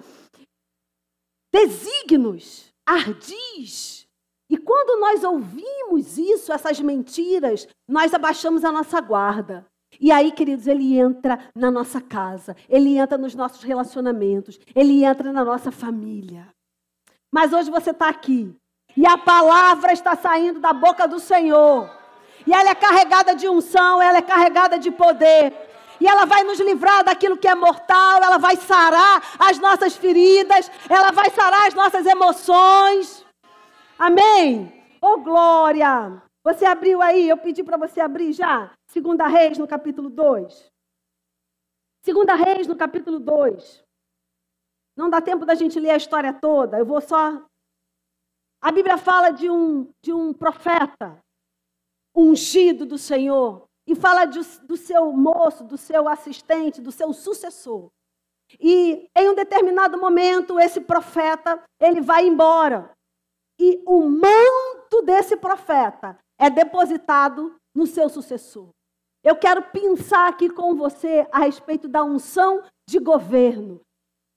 Desígnios, 1.53 2.73
ardis. 2.87 4.07
E 4.51 4.59
quando 4.59 5.01
nós 5.01 5.25
ouvimos 5.25 6.19
isso, 6.19 6.53
essas 6.53 6.81
mentiras, 6.81 7.67
nós 7.89 8.13
abaixamos 8.13 8.65
a 8.65 8.73
nossa 8.73 9.01
guarda. 9.01 9.67
E 10.01 10.11
aí, 10.11 10.33
queridos, 10.33 10.67
ele 10.67 10.99
entra 10.99 11.39
na 11.55 11.71
nossa 11.71 12.01
casa, 12.01 12.55
ele 12.69 12.99
entra 12.99 13.17
nos 13.17 13.35
nossos 13.35 13.63
relacionamentos, 13.63 14.59
ele 14.75 15.05
entra 15.05 15.33
na 15.33 15.45
nossa 15.45 15.71
família. 15.71 16.53
Mas 17.33 17.53
hoje 17.53 17.71
você 17.71 17.91
está 17.91 18.09
aqui 18.09 18.55
e 18.97 19.07
a 19.07 19.19
palavra 19.19 19.93
está 19.93 20.17
saindo 20.17 20.59
da 20.59 20.73
boca 20.73 21.07
do 21.07 21.21
Senhor. 21.21 21.91
E 22.47 22.53
ela 22.53 22.71
é 22.71 22.75
carregada 22.75 23.35
de 23.35 23.49
unção, 23.49 24.01
ela 24.01 24.19
é 24.19 24.23
carregada 24.23 24.79
de 24.79 24.91
poder. 24.91 25.53
E 26.01 26.07
ela 26.07 26.25
vai 26.25 26.45
nos 26.45 26.61
livrar 26.61 27.05
daquilo 27.05 27.37
que 27.37 27.49
é 27.49 27.55
mortal, 27.55 28.23
ela 28.23 28.39
vai 28.39 28.57
sarar 28.57 29.23
as 29.39 29.59
nossas 29.59 29.97
feridas, 29.97 30.71
ela 30.89 31.11
vai 31.11 31.31
sarar 31.31 31.67
as 31.67 31.75
nossas 31.75 32.07
emoções. 32.07 33.25
Amém? 33.99 34.73
Oh, 35.01 35.19
glória! 35.19 36.23
Você 36.45 36.65
abriu 36.65 37.03
aí, 37.03 37.29
eu 37.29 37.37
pedi 37.37 37.65
para 37.65 37.77
você 37.77 38.01
abrir 38.01 38.33
já. 38.33 38.71
Segunda 38.87 39.27
Reis, 39.27 39.59
no 39.59 39.67
capítulo 39.67 40.09
2. 40.09 40.71
Segunda 42.03 42.35
Reis, 42.35 42.67
no 42.67 42.77
capítulo 42.77 43.19
2. 43.19 43.83
Não 44.97 45.11
dá 45.11 45.21
tempo 45.21 45.45
da 45.45 45.55
gente 45.55 45.81
ler 45.81 45.91
a 45.91 45.97
história 45.97 46.33
toda, 46.33 46.79
eu 46.79 46.87
vou 46.87 47.01
só 47.01 47.43
a 48.61 48.73
Bíblia 48.73 48.99
fala 48.99 49.31
de 49.31 49.51
um, 49.51 49.91
de 50.03 50.13
um 50.13 50.33
profeta 50.33 51.19
ungido 52.15 52.87
do 52.87 52.97
Senhor 52.99 53.67
e 53.87 53.95
fala 53.95 54.25
de, 54.25 54.41
do 54.65 54.77
seu 54.77 55.13
moço, 55.13 55.63
do 55.63 55.77
seu 55.77 56.09
assistente, 56.09 56.81
do 56.81 56.91
seu 56.91 57.13
sucessor. 57.13 57.89
E 58.59 59.09
em 59.17 59.29
um 59.29 59.35
determinado 59.35 59.99
momento 59.99 60.59
esse 60.59 60.81
profeta, 60.81 61.63
ele 61.81 62.01
vai 62.01 62.27
embora. 62.27 62.91
E 63.59 63.83
o 63.87 64.09
manto 64.09 65.03
desse 65.05 65.37
profeta 65.37 66.19
é 66.39 66.51
depositado 66.51 67.55
no 67.75 67.87
seu 67.87 68.09
sucessor. 68.09 68.71
Eu 69.23 69.37
quero 69.37 69.63
pensar 69.71 70.29
aqui 70.29 70.49
com 70.49 70.75
você 70.75 71.27
a 71.33 71.41
respeito 71.41 71.89
da 71.89 72.05
unção 72.05 72.63
de 72.89 72.99
governo, 72.99 73.81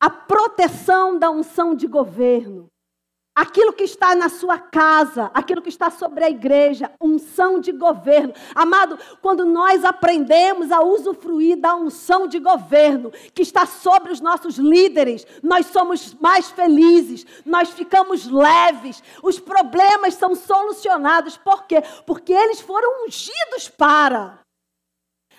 a 0.02 0.10
proteção 0.10 1.18
da 1.18 1.30
unção 1.30 1.76
de 1.76 1.86
governo 1.86 2.68
aquilo 3.40 3.72
que 3.72 3.86
está 3.86 4.14
na 4.14 4.28
sua 4.28 4.60
casa, 4.60 5.32
aquilo 5.34 5.62
que 5.62 5.70
está 5.70 5.90
sobre 5.90 6.26
a 6.26 6.30
igreja, 6.30 6.92
unção 7.00 7.58
de 7.58 7.72
governo. 7.72 8.34
Amado, 8.54 9.00
quando 9.22 9.46
nós 9.46 9.86
aprendemos 9.86 10.74
a 10.74 10.82
usufruir 10.82 11.58
da 11.58 11.74
unção 11.74 12.28
de 12.28 12.38
governo 12.38 13.12
que 13.34 13.42
está 13.42 13.66
sobre 13.66 14.12
os 14.12 14.20
nossos 14.20 14.58
líderes, 14.58 15.26
nós 15.42 15.68
somos 15.68 16.14
mais 16.16 16.52
felizes, 16.52 17.26
nós 17.46 17.70
ficamos 17.70 18.28
leves, 18.28 19.02
os 19.24 19.40
problemas 19.40 20.16
são 20.16 20.36
solucionados. 20.36 21.38
Por 21.38 21.64
quê? 21.64 21.82
Porque 22.06 22.34
eles 22.34 22.60
foram 22.60 23.06
ungidos 23.06 23.70
para. 23.70 24.40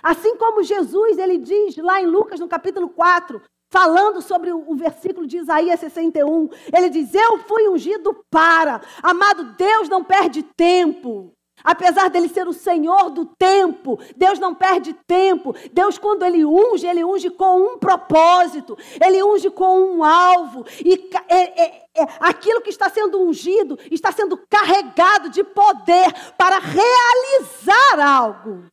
Assim 0.02 0.38
como 0.38 0.62
Jesus, 0.62 1.18
ele 1.18 1.36
diz 1.36 1.76
lá 1.76 2.00
em 2.00 2.06
Lucas, 2.06 2.40
no 2.40 2.48
capítulo 2.48 2.88
4, 2.88 3.42
falando 3.70 4.20
sobre 4.20 4.52
o, 4.52 4.74
versículo 4.74 5.26
de 5.26 5.38
Isaías 5.38 5.80
61, 5.80 6.48
ele 6.76 6.90
diz: 6.90 7.14
Eu 7.14 7.38
fui 7.38 7.68
ungido 7.68 8.24
para. 8.28 8.80
Amado, 9.02 9.54
Deus 9.56 9.88
não 9.88 10.04
perde 10.04 10.42
tempo. 10.42 11.32
Apesar 11.62 12.08
dele 12.08 12.26
ser 12.26 12.48
o 12.48 12.54
Senhor 12.54 13.10
do 13.10 13.26
tempo, 13.26 13.98
Deus 14.16 14.38
não 14.38 14.54
perde 14.54 14.94
tempo. 15.06 15.54
Deus, 15.72 15.98
quando 15.98 16.24
ele 16.24 16.42
unge, 16.42 16.86
ele 16.86 17.04
unge 17.04 17.28
com 17.28 17.60
um 17.60 17.78
propósito, 17.78 18.78
ele 18.98 19.22
unge 19.22 19.50
com 19.50 19.78
um 19.78 20.02
alvo. 20.02 20.64
E 20.82 21.10
é, 21.28 21.62
é, 21.62 21.84
é, 21.98 22.08
aquilo 22.18 22.62
que 22.62 22.70
está 22.70 22.88
sendo 22.88 23.20
ungido 23.20 23.78
está 23.90 24.10
sendo 24.10 24.38
carregado 24.48 25.28
de 25.28 25.44
poder 25.44 26.10
para 26.38 26.58
realizar 26.58 28.00
algo. 28.00 28.64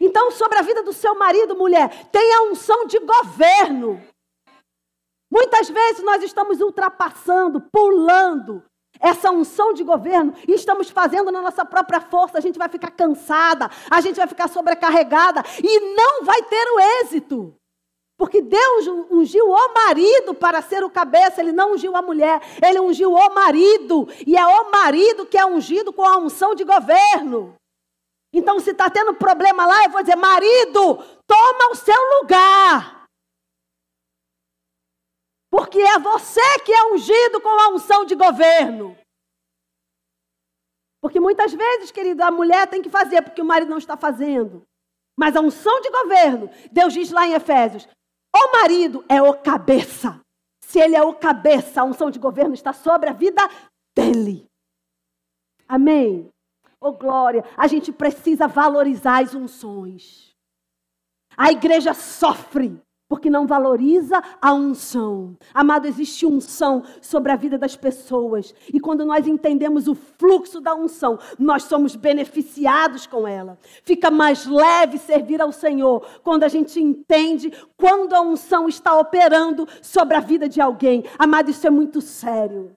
Então, 0.00 0.30
sobre 0.30 0.58
a 0.58 0.62
vida 0.62 0.82
do 0.82 0.94
seu 0.94 1.14
marido, 1.18 1.54
mulher, 1.54 2.06
tenha 2.10 2.50
unção 2.50 2.86
de 2.86 2.98
governo. 2.98 4.02
Muitas 5.36 5.68
vezes 5.68 6.02
nós 6.02 6.22
estamos 6.22 6.62
ultrapassando, 6.62 7.60
pulando 7.60 8.64
essa 8.98 9.30
unção 9.30 9.74
de 9.74 9.84
governo 9.84 10.32
e 10.48 10.54
estamos 10.54 10.88
fazendo 10.88 11.30
na 11.30 11.42
nossa 11.42 11.62
própria 11.62 12.00
força. 12.00 12.38
A 12.38 12.40
gente 12.40 12.58
vai 12.58 12.70
ficar 12.70 12.90
cansada, 12.90 13.70
a 13.90 14.00
gente 14.00 14.16
vai 14.16 14.26
ficar 14.26 14.48
sobrecarregada 14.48 15.42
e 15.62 15.94
não 15.94 16.24
vai 16.24 16.42
ter 16.44 16.66
o 16.70 16.80
êxito. 17.02 17.54
Porque 18.16 18.40
Deus 18.40 18.86
ungiu 19.10 19.50
o 19.50 19.74
marido 19.74 20.32
para 20.32 20.62
ser 20.62 20.82
o 20.82 20.88
cabeça, 20.88 21.42
ele 21.42 21.52
não 21.52 21.74
ungiu 21.74 21.94
a 21.94 22.00
mulher, 22.00 22.40
ele 22.66 22.80
ungiu 22.80 23.12
o 23.12 23.34
marido, 23.34 24.08
e 24.26 24.38
é 24.38 24.46
o 24.46 24.70
marido 24.70 25.26
que 25.26 25.36
é 25.36 25.44
ungido 25.44 25.92
com 25.92 26.02
a 26.02 26.16
unção 26.16 26.54
de 26.54 26.64
governo. 26.64 27.54
Então, 28.32 28.58
se 28.58 28.70
está 28.70 28.88
tendo 28.88 29.12
problema 29.12 29.66
lá, 29.66 29.84
eu 29.84 29.90
vou 29.90 30.00
dizer: 30.00 30.16
marido, 30.16 30.98
toma 31.26 31.72
o 31.72 31.74
seu 31.74 32.20
lugar. 32.22 32.95
Porque 35.50 35.78
é 35.78 35.98
você 35.98 36.58
que 36.64 36.72
é 36.72 36.92
ungido 36.92 37.40
com 37.40 37.48
a 37.48 37.68
unção 37.68 38.04
de 38.04 38.14
governo. 38.14 38.96
Porque 41.00 41.20
muitas 41.20 41.52
vezes, 41.52 41.90
querido, 41.90 42.22
a 42.22 42.30
mulher 42.30 42.66
tem 42.66 42.82
que 42.82 42.90
fazer 42.90 43.22
porque 43.22 43.40
o 43.40 43.44
marido 43.44 43.70
não 43.70 43.78
está 43.78 43.96
fazendo. 43.96 44.66
Mas 45.18 45.36
a 45.36 45.40
unção 45.40 45.80
de 45.80 45.90
governo, 45.90 46.50
Deus 46.70 46.92
diz 46.92 47.10
lá 47.10 47.26
em 47.26 47.32
Efésios: 47.32 47.88
o 48.34 48.52
marido 48.52 49.04
é 49.08 49.22
o 49.22 49.34
cabeça. 49.34 50.20
Se 50.62 50.80
ele 50.80 50.96
é 50.96 51.02
o 51.02 51.14
cabeça, 51.14 51.80
a 51.80 51.84
unção 51.84 52.10
de 52.10 52.18
governo 52.18 52.54
está 52.54 52.72
sobre 52.72 53.08
a 53.08 53.12
vida 53.12 53.40
dele. 53.96 54.46
Amém? 55.68 56.28
Oh 56.80 56.92
glória, 56.92 57.44
a 57.56 57.66
gente 57.66 57.92
precisa 57.92 58.46
valorizar 58.46 59.22
as 59.22 59.34
unções. 59.34 60.34
A 61.36 61.50
igreja 61.50 61.94
sofre 61.94 62.80
porque 63.08 63.30
não 63.30 63.46
valoriza 63.46 64.22
a 64.40 64.52
unção. 64.52 65.36
Amado, 65.54 65.86
existe 65.86 66.26
unção 66.26 66.82
sobre 67.00 67.30
a 67.30 67.36
vida 67.36 67.56
das 67.56 67.76
pessoas. 67.76 68.54
E 68.72 68.80
quando 68.80 69.04
nós 69.04 69.26
entendemos 69.26 69.86
o 69.86 69.94
fluxo 69.94 70.60
da 70.60 70.74
unção, 70.74 71.18
nós 71.38 71.64
somos 71.64 71.94
beneficiados 71.94 73.06
com 73.06 73.26
ela. 73.26 73.58
Fica 73.84 74.10
mais 74.10 74.46
leve 74.46 74.98
servir 74.98 75.40
ao 75.40 75.52
Senhor 75.52 76.04
quando 76.22 76.44
a 76.44 76.48
gente 76.48 76.80
entende 76.80 77.52
quando 77.76 78.14
a 78.14 78.20
unção 78.20 78.68
está 78.68 78.98
operando 78.98 79.68
sobre 79.80 80.16
a 80.16 80.20
vida 80.20 80.48
de 80.48 80.60
alguém. 80.60 81.04
Amado, 81.18 81.50
isso 81.50 81.66
é 81.66 81.70
muito 81.70 82.00
sério. 82.00 82.72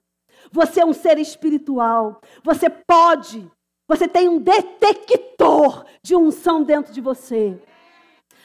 Você 0.52 0.80
é 0.80 0.86
um 0.86 0.92
ser 0.92 1.18
espiritual. 1.18 2.20
Você 2.42 2.68
pode, 2.70 3.50
você 3.88 4.06
tem 4.08 4.28
um 4.28 4.38
detector 4.38 5.84
de 6.02 6.16
unção 6.16 6.62
dentro 6.62 6.92
de 6.92 7.00
você. 7.00 7.58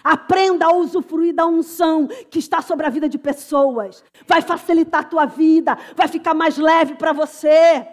Aprenda 0.06 0.68
a 0.68 0.72
usufruir 0.72 1.34
da 1.34 1.48
unção 1.48 2.08
que 2.30 2.38
está 2.38 2.62
sobre 2.62 2.86
a 2.86 2.91
vida 2.91 3.10
de 3.10 3.18
pessoas. 3.18 4.04
Vai 4.28 4.39
facilitar 4.39 5.02
a 5.02 5.10
tua 5.10 5.26
vida, 5.26 5.76
vai 5.96 6.08
ficar 6.08 6.36
mais 6.36 6.60
leve 6.60 6.94
para 6.94 7.12
você. 7.12 7.88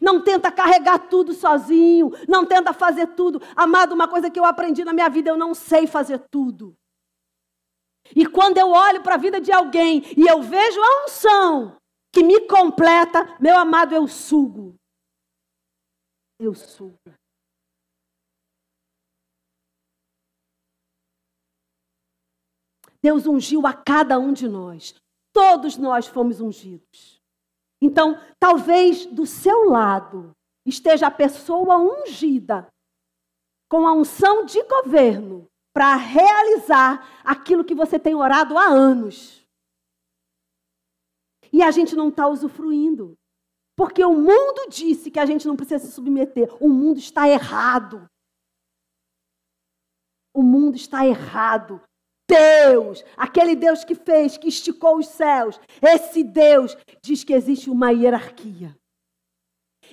Não 0.00 0.20
tenta 0.20 0.50
carregar 0.50 0.98
tudo 1.08 1.32
sozinho, 1.32 2.10
não 2.28 2.44
tenta 2.44 2.72
fazer 2.72 3.06
tudo. 3.14 3.40
Amado, 3.54 3.92
uma 3.92 4.08
coisa 4.08 4.28
que 4.28 4.40
eu 4.40 4.44
aprendi 4.44 4.84
na 4.84 4.92
minha 4.92 5.08
vida, 5.08 5.30
eu 5.30 5.36
não 5.36 5.54
sei 5.54 5.86
fazer 5.86 6.18
tudo. 6.28 6.74
E 8.16 8.26
quando 8.26 8.58
eu 8.58 8.72
olho 8.72 9.00
para 9.00 9.14
a 9.14 9.18
vida 9.18 9.40
de 9.40 9.52
alguém 9.52 10.02
e 10.16 10.26
eu 10.26 10.42
vejo 10.42 10.80
a 10.82 11.04
unção 11.04 11.76
que 12.12 12.24
me 12.24 12.48
completa, 12.48 13.36
meu 13.38 13.56
amado, 13.56 13.94
eu 13.94 14.08
sugo. 14.08 14.74
Eu 16.40 16.52
sugo. 16.52 16.98
Deus 23.04 23.26
ungiu 23.26 23.66
a 23.66 23.74
cada 23.74 24.18
um 24.18 24.32
de 24.32 24.48
nós. 24.48 24.94
Todos 25.30 25.76
nós 25.76 26.06
fomos 26.06 26.40
ungidos. 26.40 27.22
Então, 27.78 28.18
talvez 28.40 29.04
do 29.04 29.26
seu 29.26 29.68
lado 29.68 30.34
esteja 30.64 31.08
a 31.08 31.10
pessoa 31.10 31.76
ungida 31.76 32.66
com 33.68 33.86
a 33.86 33.92
unção 33.92 34.46
de 34.46 34.62
governo 34.62 35.46
para 35.74 35.94
realizar 35.96 37.22
aquilo 37.22 37.62
que 37.62 37.74
você 37.74 37.98
tem 37.98 38.14
orado 38.14 38.56
há 38.56 38.68
anos. 38.68 39.46
E 41.52 41.62
a 41.62 41.70
gente 41.70 41.94
não 41.94 42.08
está 42.08 42.26
usufruindo. 42.26 43.18
Porque 43.76 44.02
o 44.02 44.14
mundo 44.14 44.70
disse 44.70 45.10
que 45.10 45.18
a 45.20 45.26
gente 45.26 45.46
não 45.46 45.56
precisa 45.56 45.84
se 45.84 45.92
submeter. 45.92 46.48
O 46.58 46.70
mundo 46.70 46.98
está 46.98 47.28
errado. 47.28 48.08
O 50.32 50.42
mundo 50.42 50.76
está 50.76 51.06
errado. 51.06 51.82
Deus, 52.28 53.04
aquele 53.16 53.54
Deus 53.54 53.84
que 53.84 53.94
fez, 53.94 54.36
que 54.36 54.48
esticou 54.48 54.98
os 54.98 55.08
céus, 55.08 55.60
esse 55.82 56.24
Deus 56.24 56.76
diz 57.02 57.22
que 57.22 57.34
existe 57.34 57.68
uma 57.68 57.90
hierarquia. 57.90 58.76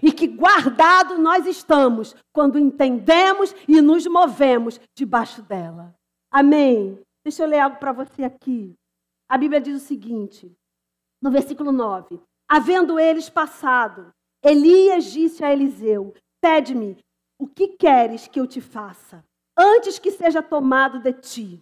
E 0.02 0.12
que 0.12 0.28
guardado 0.28 1.18
nós 1.18 1.46
estamos 1.46 2.16
quando 2.34 2.58
entendemos 2.58 3.54
e 3.68 3.82
nos 3.82 4.08
movemos 4.08 4.80
debaixo 4.96 5.42
dela. 5.42 5.94
Amém. 6.32 7.00
Deixa 7.24 7.44
eu 7.44 7.48
ler 7.48 7.60
algo 7.60 7.78
para 7.78 7.92
você 7.92 8.24
aqui. 8.24 8.74
A 9.30 9.38
Bíblia 9.38 9.60
diz 9.60 9.82
o 9.82 9.86
seguinte, 9.86 10.52
no 11.22 11.30
versículo 11.30 11.72
9: 11.72 12.22
Havendo 12.50 13.00
eles 13.00 13.30
passado, 13.30 14.12
Elias 14.44 15.06
disse 15.06 15.44
a 15.44 15.52
Eliseu: 15.52 16.14
Pede-me, 16.42 16.98
o 17.40 17.48
que 17.48 17.70
queres 17.70 18.28
que 18.28 18.40
eu 18.40 18.48
te 18.48 18.62
faça, 18.62 19.24
antes 19.58 20.00
que 20.00 20.12
seja 20.12 20.42
tomado 20.42 21.00
de 21.00 21.14
ti? 21.14 21.62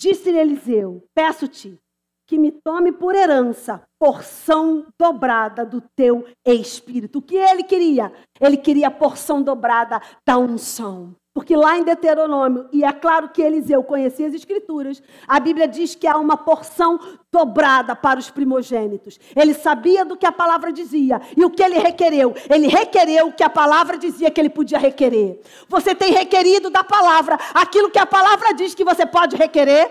Disse-lhe 0.00 0.38
Eliseu: 0.38 1.04
Peço-te 1.14 1.78
que 2.26 2.38
me 2.38 2.50
tome 2.50 2.90
por 2.90 3.14
herança 3.14 3.82
porção 3.98 4.86
dobrada 4.98 5.66
do 5.66 5.82
teu 5.94 6.26
espírito. 6.42 7.18
O 7.18 7.22
que 7.22 7.36
ele 7.36 7.62
queria? 7.62 8.10
Ele 8.40 8.56
queria 8.56 8.88
a 8.88 8.90
porção 8.90 9.42
dobrada 9.42 10.00
da 10.26 10.38
unção. 10.38 11.14
Porque 11.40 11.56
lá 11.56 11.78
em 11.78 11.84
Deuteronômio, 11.84 12.68
e 12.70 12.84
é 12.84 12.92
claro 12.92 13.30
que 13.30 13.40
Eliseu 13.40 13.82
conhecia 13.82 14.26
as 14.26 14.34
Escrituras, 14.34 15.02
a 15.26 15.40
Bíblia 15.40 15.66
diz 15.66 15.94
que 15.94 16.06
há 16.06 16.18
uma 16.18 16.36
porção 16.36 17.00
dobrada 17.32 17.96
para 17.96 18.20
os 18.20 18.30
primogênitos. 18.30 19.18
Ele 19.34 19.54
sabia 19.54 20.04
do 20.04 20.18
que 20.18 20.26
a 20.26 20.32
palavra 20.32 20.70
dizia 20.70 21.18
e 21.34 21.42
o 21.42 21.48
que 21.48 21.62
ele 21.62 21.78
requereu. 21.78 22.34
Ele 22.50 22.66
requereu 22.66 23.28
o 23.28 23.32
que 23.32 23.42
a 23.42 23.48
palavra 23.48 23.96
dizia 23.96 24.30
que 24.30 24.38
ele 24.38 24.50
podia 24.50 24.78
requerer. 24.78 25.40
Você 25.66 25.94
tem 25.94 26.12
requerido 26.12 26.68
da 26.68 26.84
palavra 26.84 27.38
aquilo 27.54 27.90
que 27.90 27.98
a 27.98 28.04
palavra 28.04 28.52
diz 28.52 28.74
que 28.74 28.84
você 28.84 29.06
pode 29.06 29.34
requerer? 29.34 29.90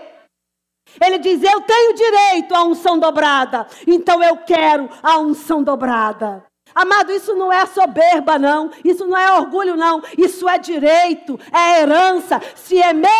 Ele 1.04 1.18
diz: 1.18 1.42
Eu 1.42 1.62
tenho 1.62 1.94
direito 1.94 2.54
à 2.54 2.62
unção 2.62 2.96
dobrada, 2.96 3.66
então 3.88 4.22
eu 4.22 4.36
quero 4.36 4.88
a 5.02 5.18
unção 5.18 5.64
dobrada. 5.64 6.48
Amado, 6.74 7.12
isso 7.12 7.34
não 7.34 7.52
é 7.52 7.66
soberba, 7.66 8.38
não. 8.38 8.70
Isso 8.84 9.06
não 9.06 9.16
é 9.16 9.32
orgulho, 9.38 9.76
não. 9.76 10.02
Isso 10.16 10.48
é 10.48 10.58
direito, 10.58 11.38
é 11.52 11.80
herança. 11.82 12.40
Se 12.56 12.80
é 12.80 12.92
meu, 12.92 13.10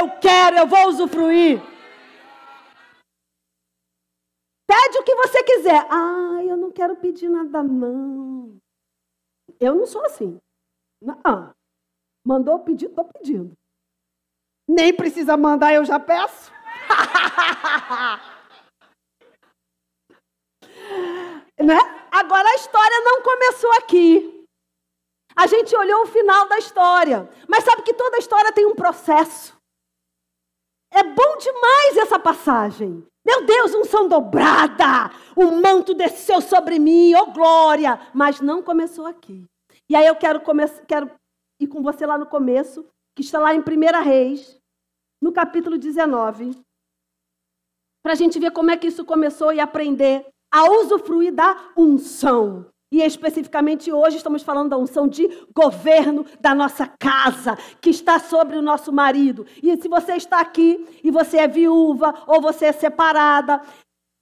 eu 0.00 0.10
quero, 0.20 0.56
eu 0.56 0.66
vou 0.66 0.88
usufruir. 0.88 1.60
Pede 4.66 4.98
o 4.98 5.02
que 5.02 5.14
você 5.14 5.42
quiser. 5.42 5.86
Ah, 5.90 6.42
eu 6.44 6.56
não 6.56 6.70
quero 6.70 6.96
pedir 6.96 7.28
nada, 7.28 7.62
não. 7.62 8.58
Eu 9.58 9.74
não 9.74 9.86
sou 9.86 10.04
assim. 10.04 10.38
Não. 11.00 11.54
Mandou 12.24 12.58
pedir, 12.58 12.86
estou 12.86 13.04
pedindo. 13.04 13.52
Nem 14.68 14.94
precisa 14.94 15.36
mandar, 15.36 15.72
eu 15.72 15.84
já 15.84 15.98
peço. 15.98 16.52
né? 21.58 21.97
Agora 22.18 22.48
a 22.48 22.54
história 22.56 23.00
não 23.04 23.22
começou 23.22 23.72
aqui. 23.74 24.44
A 25.36 25.46
gente 25.46 25.74
olhou 25.76 26.02
o 26.02 26.06
final 26.06 26.48
da 26.48 26.58
história, 26.58 27.30
mas 27.46 27.62
sabe 27.62 27.82
que 27.82 27.94
toda 27.94 28.18
história 28.18 28.52
tem 28.52 28.66
um 28.66 28.74
processo. 28.74 29.56
É 30.90 31.04
bom 31.04 31.36
demais 31.36 31.96
essa 31.96 32.18
passagem. 32.18 33.06
Meu 33.24 33.44
Deus, 33.44 33.72
unção 33.72 34.08
dobrada, 34.08 35.12
o 35.36 35.52
manto 35.62 35.94
desceu 35.94 36.40
sobre 36.40 36.80
mim, 36.80 37.14
oh 37.14 37.26
glória. 37.26 38.00
Mas 38.12 38.40
não 38.40 38.64
começou 38.64 39.06
aqui. 39.06 39.44
E 39.88 39.94
aí 39.94 40.06
eu 40.06 40.16
quero, 40.16 40.42
quero 40.88 41.12
ir 41.60 41.68
com 41.68 41.84
você 41.84 42.04
lá 42.04 42.18
no 42.18 42.26
começo, 42.26 42.84
que 43.14 43.22
está 43.22 43.38
lá 43.38 43.54
em 43.54 43.60
1 43.60 44.02
Reis, 44.02 44.58
no 45.22 45.30
capítulo 45.30 45.78
19, 45.78 46.60
para 48.02 48.12
a 48.12 48.16
gente 48.16 48.40
ver 48.40 48.50
como 48.50 48.72
é 48.72 48.76
que 48.76 48.88
isso 48.88 49.04
começou 49.04 49.52
e 49.52 49.60
aprender 49.60 50.26
a 50.52 50.64
usufruir 50.70 51.32
da 51.32 51.56
unção. 51.76 52.66
E 52.90 53.02
especificamente 53.02 53.92
hoje 53.92 54.16
estamos 54.16 54.42
falando 54.42 54.70
da 54.70 54.78
unção 54.78 55.06
de 55.06 55.28
governo 55.54 56.24
da 56.40 56.54
nossa 56.54 56.86
casa, 56.86 57.56
que 57.82 57.90
está 57.90 58.18
sobre 58.18 58.56
o 58.56 58.62
nosso 58.62 58.90
marido. 58.90 59.46
E 59.62 59.76
se 59.76 59.88
você 59.88 60.14
está 60.14 60.40
aqui 60.40 60.86
e 61.04 61.10
você 61.10 61.38
é 61.38 61.48
viúva 61.48 62.14
ou 62.26 62.40
você 62.40 62.66
é 62.66 62.72
separada, 62.72 63.60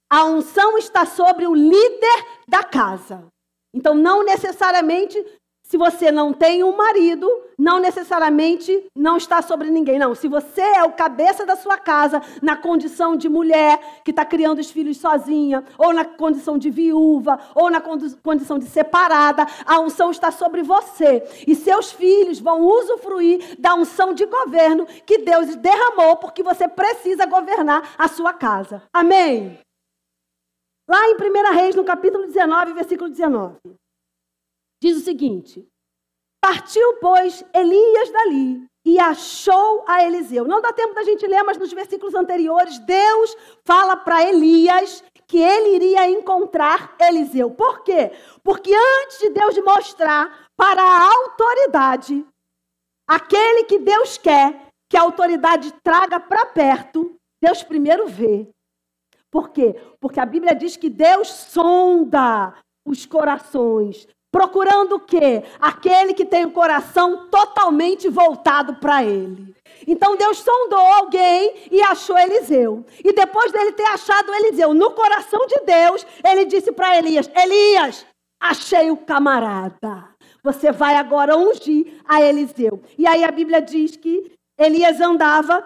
a 0.09 0.25
unção 0.25 0.77
está 0.77 1.05
sobre 1.05 1.47
o 1.47 1.55
líder 1.55 2.25
da 2.47 2.63
casa. 2.63 3.25
Então, 3.73 3.93
não 3.93 4.23
necessariamente 4.23 5.23
se 5.67 5.77
você 5.77 6.11
não 6.11 6.31
tem 6.31 6.63
um 6.63 6.75
marido, 6.75 7.29
não 7.57 7.77
necessariamente 7.77 8.89
não 8.95 9.17
está 9.17 9.41
sobre 9.41 9.69
ninguém. 9.69 9.99
Não, 9.99 10.15
se 10.15 10.27
você 10.29 10.61
é 10.61 10.83
o 10.83 10.93
cabeça 10.93 11.45
da 11.45 11.57
sua 11.57 11.77
casa, 11.77 12.21
na 12.41 12.55
condição 12.55 13.17
de 13.17 13.27
mulher 13.27 14.01
que 14.03 14.11
está 14.11 14.23
criando 14.23 14.59
os 14.59 14.71
filhos 14.71 14.97
sozinha, 14.97 15.65
ou 15.77 15.91
na 15.91 16.05
condição 16.05 16.57
de 16.57 16.69
viúva, 16.69 17.37
ou 17.53 17.69
na 17.69 17.81
condição 17.81 18.57
de 18.57 18.65
separada, 18.65 19.45
a 19.65 19.79
unção 19.81 20.09
está 20.09 20.31
sobre 20.31 20.63
você. 20.63 21.21
E 21.45 21.53
seus 21.53 21.91
filhos 21.91 22.39
vão 22.39 22.61
usufruir 22.61 23.59
da 23.59 23.75
unção 23.75 24.13
de 24.13 24.25
governo 24.25 24.85
que 25.05 25.17
Deus 25.17 25.53
derramou, 25.55 26.15
porque 26.15 26.41
você 26.41 26.69
precisa 26.69 27.25
governar 27.25 27.93
a 27.97 28.07
sua 28.07 28.31
casa. 28.31 28.83
Amém? 28.93 29.59
Lá 30.89 31.09
em 31.09 31.15
1 31.15 31.53
Reis, 31.53 31.75
no 31.75 31.83
capítulo 31.83 32.25
19, 32.25 32.71
versículo 32.71 33.09
19. 33.09 33.57
Diz 34.81 34.97
o 34.97 35.03
seguinte: 35.03 35.67
Partiu, 36.41 36.97
pois, 36.99 37.43
Elias 37.53 38.11
dali 38.11 38.67
e 38.85 38.97
achou 38.99 39.83
a 39.85 40.05
Eliseu. 40.05 40.45
Não 40.45 40.61
dá 40.61 40.71
tempo 40.71 40.93
da 40.93 41.03
gente 41.03 41.27
ler, 41.27 41.43
mas 41.43 41.57
nos 41.57 41.73
versículos 41.73 42.15
anteriores, 42.15 42.79
Deus 42.79 43.35
fala 43.65 43.97
para 43.97 44.23
Elias 44.23 45.03
que 45.27 45.37
ele 45.37 45.75
iria 45.75 46.09
encontrar 46.09 46.95
Eliseu. 46.97 47.51
Por 47.51 47.83
quê? 47.83 48.11
Porque 48.41 48.73
antes 48.73 49.19
de 49.19 49.29
Deus 49.29 49.57
mostrar 49.57 50.47
para 50.55 50.81
a 50.81 51.03
autoridade 51.03 52.25
aquele 53.05 53.65
que 53.65 53.77
Deus 53.77 54.17
quer 54.17 54.67
que 54.89 54.95
a 54.95 55.01
autoridade 55.01 55.69
traga 55.83 56.17
para 56.17 56.45
perto, 56.45 57.13
Deus 57.41 57.61
primeiro 57.63 58.07
vê. 58.07 58.49
Por 59.29 59.49
quê? 59.49 59.75
Porque 59.99 60.21
a 60.21 60.25
Bíblia 60.25 60.55
diz 60.55 60.77
que 60.77 60.89
Deus 60.89 61.27
sonda 61.27 62.53
os 62.85 63.05
corações. 63.05 64.07
Procurando 64.31 64.95
o 64.95 64.99
quê? 64.99 65.43
Aquele 65.59 66.13
que 66.13 66.25
tem 66.25 66.45
o 66.45 66.51
coração 66.51 67.27
totalmente 67.27 68.09
voltado 68.09 68.75
para 68.75 69.03
ele. 69.03 69.55
Então 69.87 70.17
Deus 70.17 70.39
sondou 70.39 70.79
alguém 70.79 71.53
e 71.71 71.81
achou 71.81 72.17
Eliseu. 72.17 72.85
E 73.03 73.13
depois 73.13 73.51
dele 73.51 73.71
ter 73.71 73.85
achado 73.85 74.33
Eliseu 74.33 74.73
no 74.73 74.91
coração 74.91 75.45
de 75.47 75.61
Deus, 75.61 76.05
ele 76.25 76.45
disse 76.45 76.73
para 76.73 76.97
Elias: 76.97 77.29
Elias, 77.33 78.05
achei 78.39 78.91
o 78.91 78.97
camarada. 78.97 80.09
Você 80.43 80.71
vai 80.71 80.95
agora 80.95 81.37
ungir 81.37 82.01
a 82.05 82.21
Eliseu. 82.21 82.81
E 82.97 83.07
aí 83.07 83.23
a 83.23 83.31
Bíblia 83.31 83.61
diz 83.61 83.95
que 83.95 84.31
Elias 84.59 84.99
andava, 84.99 85.65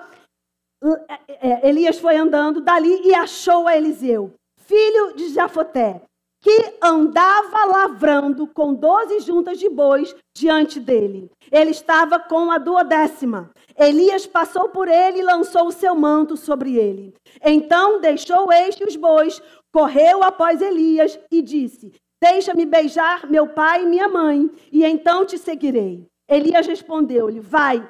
é, 1.30 1.50
é, 1.50 1.70
Elias 1.70 1.98
foi 1.98 2.16
andando 2.16 2.62
dali 2.62 3.02
e 3.04 3.14
achou 3.16 3.68
a 3.68 3.76
Eliseu, 3.76 4.34
filho 4.56 5.14
de 5.16 5.30
Jafoté 5.30 6.02
que 6.42 6.74
andava 6.82 7.66
lavrando 7.66 8.48
com 8.48 8.74
doze 8.74 9.20
juntas 9.20 9.60
de 9.60 9.70
bois 9.70 10.16
diante 10.36 10.80
dele. 10.80 11.30
Ele 11.52 11.70
estava 11.70 12.20
com 12.20 12.52
a 12.52 12.58
duodécima. 12.58 13.52
Elias 13.78 14.26
passou 14.26 14.70
por 14.70 14.88
ele 14.88 15.20
e 15.20 15.24
lançou 15.24 15.68
o 15.68 15.72
seu 15.72 15.94
manto 15.96 16.36
sobre 16.36 16.78
ele. 16.78 17.14
Então 17.44 18.02
deixou 18.02 18.52
este 18.52 18.84
os 18.84 18.96
bois, 18.96 19.42
correu 19.72 20.24
após 20.24 20.62
Elias 20.62 21.20
e 21.32 21.42
disse: 21.42 21.94
Deixa-me 22.22 22.66
beijar 22.66 23.30
meu 23.30 23.48
pai 23.48 23.84
e 23.84 23.88
minha 23.88 24.10
mãe, 24.10 24.50
e 24.72 24.84
então 24.84 25.26
te 25.26 25.38
seguirei. 25.38 26.08
Elias 26.28 26.66
respondeu-lhe: 26.66 27.40
Vai 27.40 27.88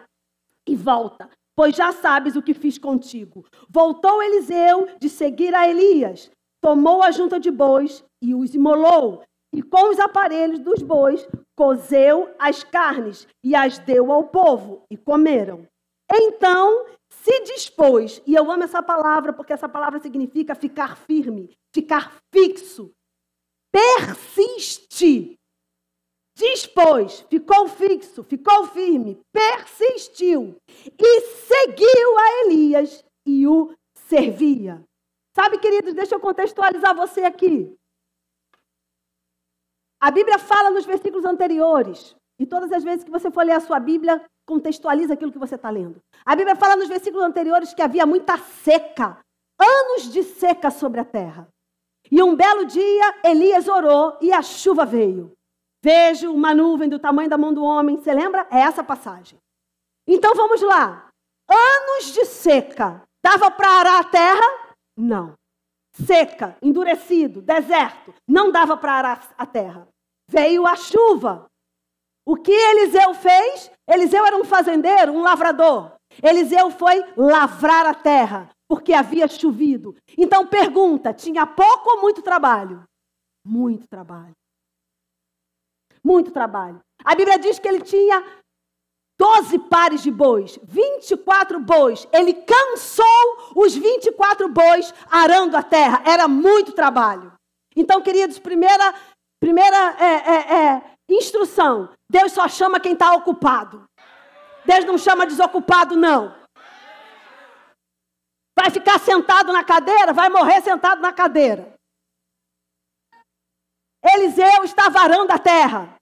e 0.67 0.75
volta, 0.75 1.29
pois 1.55 1.75
já 1.75 1.91
sabes 1.91 2.35
o 2.35 2.41
que 2.41 2.53
fiz 2.53 2.77
contigo. 2.77 3.45
Voltou 3.69 4.21
Eliseu 4.21 4.87
de 4.99 5.07
seguir 5.09 5.55
a 5.55 5.69
Elias, 5.69 6.29
tomou 6.61 7.01
a 7.01 7.11
junta 7.11 7.39
de 7.39 7.51
bois 7.51 8.03
e 8.21 8.33
os 8.35 8.53
imolou. 8.53 9.23
E 9.53 9.61
com 9.61 9.89
os 9.89 9.99
aparelhos 9.99 10.59
dos 10.59 10.81
bois, 10.81 11.27
cozeu 11.57 12.33
as 12.39 12.63
carnes 12.63 13.27
e 13.43 13.53
as 13.53 13.77
deu 13.79 14.11
ao 14.11 14.25
povo, 14.25 14.83
e 14.89 14.95
comeram. 14.95 15.67
Então 16.09 16.85
se 17.09 17.41
dispôs, 17.41 18.21
e 18.25 18.33
eu 18.33 18.49
amo 18.49 18.63
essa 18.63 18.81
palavra 18.81 19.33
porque 19.33 19.51
essa 19.51 19.67
palavra 19.67 19.99
significa 19.99 20.55
ficar 20.55 20.95
firme, 20.95 21.51
ficar 21.73 22.17
fixo, 22.33 22.91
persiste. 23.71 25.35
Dispôs, 26.37 27.25
ficou 27.29 27.67
fixo, 27.67 28.23
ficou 28.23 28.65
firme, 28.67 29.19
persistiu 29.33 30.55
e 30.97 31.21
seguiu 31.21 32.17
a 32.17 32.45
Elias 32.45 33.03
e 33.27 33.45
o 33.45 33.73
servia. 33.93 34.81
Sabe, 35.35 35.57
queridos, 35.59 35.93
deixa 35.93 36.15
eu 36.15 36.19
contextualizar 36.19 36.95
você 36.95 37.21
aqui. 37.21 37.75
A 39.99 40.11
Bíblia 40.11 40.37
fala 40.39 40.71
nos 40.71 40.85
versículos 40.85 41.25
anteriores, 41.25 42.15
e 42.39 42.45
todas 42.45 42.71
as 42.71 42.83
vezes 42.83 43.03
que 43.03 43.11
você 43.11 43.29
for 43.29 43.45
ler 43.45 43.53
a 43.53 43.59
sua 43.59 43.79
Bíblia, 43.79 44.23
contextualiza 44.47 45.13
aquilo 45.13 45.31
que 45.31 45.39
você 45.39 45.55
está 45.55 45.69
lendo. 45.69 46.01
A 46.25 46.35
Bíblia 46.35 46.55
fala 46.55 46.75
nos 46.75 46.89
versículos 46.89 47.23
anteriores 47.23 47.73
que 47.73 47.81
havia 47.81 48.05
muita 48.05 48.37
seca, 48.37 49.19
anos 49.59 50.11
de 50.11 50.23
seca 50.23 50.71
sobre 50.71 50.99
a 50.99 51.05
terra. 51.05 51.47
E 52.11 52.21
um 52.21 52.35
belo 52.35 52.65
dia, 52.65 53.15
Elias 53.23 53.67
orou 53.67 54.17
e 54.19 54.33
a 54.33 54.41
chuva 54.41 54.85
veio. 54.85 55.31
Vejo 55.83 56.33
uma 56.33 56.53
nuvem 56.53 56.89
do 56.89 56.99
tamanho 56.99 57.29
da 57.29 57.37
mão 57.37 57.53
do 57.53 57.63
homem. 57.63 57.97
Você 57.97 58.13
lembra? 58.13 58.45
É 58.51 58.59
essa 58.59 58.83
passagem. 58.83 59.39
Então 60.05 60.33
vamos 60.35 60.61
lá. 60.61 61.09
Anos 61.47 62.13
de 62.13 62.25
seca. 62.25 63.01
Dava 63.23 63.49
para 63.49 63.69
arar 63.69 63.99
a 64.01 64.03
terra? 64.03 64.60
Não. 65.01 65.33
Seca, 65.93 66.57
endurecido, 66.61 67.41
deserto. 67.41 68.13
Não 68.27 68.51
dava 68.51 68.77
para 68.77 68.93
arar 68.93 69.33
a 69.37 69.45
terra 69.45 69.87
veio 70.31 70.65
a 70.65 70.75
chuva. 70.75 71.51
O 72.25 72.37
que 72.37 72.51
Eliseu 72.51 73.13
fez? 73.13 73.69
Eliseu 73.87 74.25
era 74.25 74.37
um 74.37 74.45
fazendeiro, 74.45 75.11
um 75.11 75.21
lavrador. 75.21 75.91
Eliseu 76.23 76.71
foi 76.71 77.03
lavrar 77.17 77.85
a 77.85 77.93
terra, 77.93 78.49
porque 78.67 78.93
havia 78.93 79.27
chovido. 79.27 79.95
Então 80.17 80.47
pergunta: 80.47 81.13
tinha 81.13 81.45
pouco 81.45 81.89
ou 81.89 82.01
muito 82.01 82.21
trabalho? 82.21 82.83
Muito 83.45 83.87
trabalho. 83.87 84.35
Muito 86.03 86.31
trabalho. 86.31 86.79
A 87.03 87.15
Bíblia 87.15 87.37
diz 87.37 87.59
que 87.59 87.67
ele 87.67 87.81
tinha 87.81 88.23
12 89.21 89.59
pares 89.69 90.01
de 90.01 90.09
bois, 90.09 90.57
24 90.63 91.59
bois. 91.59 92.07
Ele 92.11 92.33
cansou 92.33 93.53
os 93.55 93.75
24 93.75 94.49
bois 94.49 94.91
arando 95.11 95.55
a 95.55 95.61
terra. 95.61 96.01
Era 96.05 96.27
muito 96.27 96.71
trabalho. 96.71 97.31
Então, 97.75 98.01
queridos, 98.01 98.39
primeira 98.39 98.95
Primeira 99.41 99.75
é, 99.99 100.05
é, 100.05 100.53
é, 100.53 100.95
instrução: 101.09 101.89
Deus 102.07 102.31
só 102.31 102.47
chama 102.47 102.79
quem 102.79 102.93
está 102.93 103.11
ocupado. 103.13 103.89
Deus 104.63 104.85
não 104.85 104.99
chama 104.99 105.25
desocupado, 105.25 105.97
não. 105.97 106.39
Vai 108.55 108.69
ficar 108.69 108.99
sentado 108.99 109.51
na 109.51 109.63
cadeira, 109.63 110.13
vai 110.13 110.29
morrer 110.29 110.61
sentado 110.61 111.01
na 111.01 111.11
cadeira. 111.11 111.73
Eliseu 114.13 114.63
está 114.63 114.89
varando 114.89 115.33
a 115.33 115.39
terra. 115.39 115.95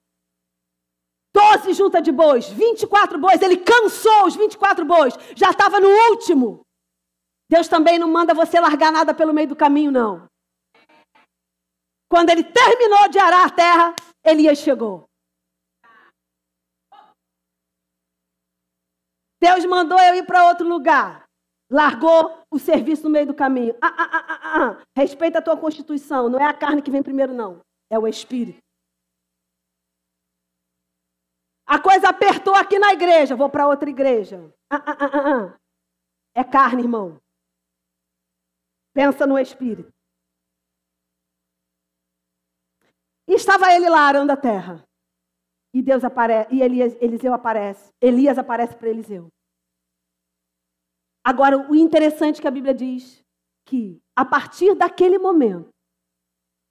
Doze 1.34 1.74
juntas 1.74 2.02
de 2.02 2.12
bois, 2.12 2.50
24 2.50 3.20
bois. 3.20 3.42
Ele 3.42 3.58
cansou 3.58 4.26
os 4.26 4.36
24 4.36 4.86
bois. 4.86 5.14
Já 5.36 5.52
estava 5.52 5.80
no 5.80 5.90
último. 6.10 6.62
Deus 7.50 7.68
também 7.68 7.98
não 7.98 8.08
manda 8.08 8.34
você 8.34 8.60
largar 8.60 8.92
nada 8.92 9.14
pelo 9.14 9.34
meio 9.34 9.48
do 9.48 9.56
caminho, 9.56 9.92
não. 9.92 10.28
Quando 12.10 12.30
ele 12.30 12.44
terminou 12.44 13.08
de 13.10 13.20
arar 13.20 13.46
a 13.46 13.50
terra, 13.50 13.96
Elias 14.24 14.60
chegou. 14.60 15.06
Deus 19.42 19.64
mandou 19.66 20.00
eu 20.00 20.16
ir 20.16 20.26
para 20.26 20.48
outro 20.48 20.68
lugar. 20.68 21.24
Largou 21.72 22.44
o 22.52 22.58
serviço 22.60 23.04
no 23.04 23.10
meio 23.12 23.28
do 23.28 23.34
caminho. 23.34 23.76
Ah, 23.82 23.94
ah, 23.98 24.10
ah, 24.12 24.26
ah, 24.28 24.40
ah. 24.42 24.84
Respeita 24.98 25.38
a 25.38 25.42
tua 25.42 25.56
constituição. 25.56 26.28
Não 26.28 26.40
é 26.40 26.46
a 26.46 26.54
carne 26.54 26.82
que 26.82 26.92
vem 26.92 27.04
primeiro, 27.04 27.34
não. 27.34 27.62
é 27.92 27.98
o 27.98 28.08
Espírito. 28.08 28.60
A 31.70 31.80
coisa 31.80 32.10
apertou 32.10 32.56
aqui 32.56 32.80
na 32.80 32.94
igreja, 32.94 33.36
vou 33.36 33.48
para 33.48 33.68
outra 33.68 33.88
igreja. 33.88 34.52
Ah, 34.72 34.84
ah, 34.88 34.98
ah, 35.00 35.12
ah, 35.14 35.36
ah. 35.36 35.60
é 36.34 36.44
carne, 36.44 36.82
irmão. 36.82 37.22
Pensa 38.92 39.28
no 39.28 39.38
Espírito. 39.38 39.94
E 43.28 43.34
estava 43.36 43.72
ele 43.72 43.88
lá 43.88 44.00
arando 44.00 44.32
a 44.32 44.36
terra. 44.36 44.84
E 45.72 45.84
Deus 45.84 46.04
aparece, 46.04 46.52
e 46.52 46.64
Elias, 46.64 46.98
Eliseu 47.00 47.36
aparece. 47.36 47.94
Elias 48.02 48.40
aparece 48.40 48.76
para 48.76 48.90
Eliseu. 48.90 49.28
Agora, 51.24 51.70
o 51.70 51.76
interessante 51.76 52.42
que 52.42 52.48
a 52.48 52.52
Bíblia 52.52 52.74
diz 52.74 53.24
que 53.68 54.02
a 54.16 54.26
partir 54.26 54.74
daquele 54.74 55.20
momento 55.20 55.70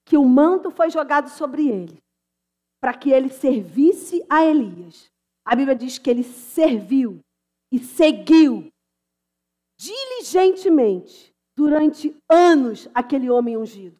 que 0.04 0.16
o 0.16 0.24
manto 0.24 0.72
foi 0.72 0.90
jogado 0.90 1.28
sobre 1.28 1.68
ele, 1.68 2.02
para 2.80 2.96
que 2.96 3.10
ele 3.10 3.28
servisse 3.28 4.24
a 4.28 4.44
Elias. 4.44 5.10
A 5.44 5.56
Bíblia 5.56 5.74
diz 5.74 5.98
que 5.98 6.10
ele 6.10 6.22
serviu 6.22 7.20
e 7.72 7.78
seguiu 7.78 8.70
diligentemente 9.78 11.32
durante 11.56 12.16
anos 12.30 12.88
aquele 12.94 13.30
homem 13.30 13.56
ungido. 13.56 13.98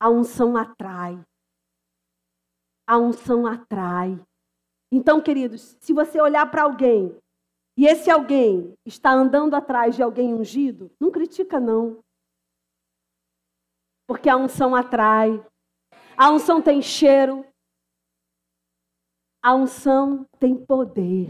A 0.00 0.10
unção 0.10 0.56
atrai. 0.56 1.18
A 2.86 2.98
unção 2.98 3.46
atrai. 3.46 4.20
Então, 4.92 5.20
queridos, 5.20 5.76
se 5.80 5.92
você 5.92 6.20
olhar 6.20 6.50
para 6.50 6.62
alguém 6.62 7.16
e 7.76 7.86
esse 7.86 8.10
alguém 8.10 8.74
está 8.84 9.10
andando 9.10 9.54
atrás 9.54 9.96
de 9.96 10.02
alguém 10.02 10.32
ungido, 10.32 10.90
não 11.00 11.10
critica, 11.10 11.58
não. 11.58 11.98
Porque 14.06 14.28
a 14.28 14.36
unção 14.36 14.74
atrai. 14.74 15.44
A 16.16 16.30
unção 16.30 16.62
tem 16.62 16.80
cheiro. 16.82 17.44
A 19.44 19.54
unção 19.54 20.24
tem 20.40 20.56
poder. 20.56 21.28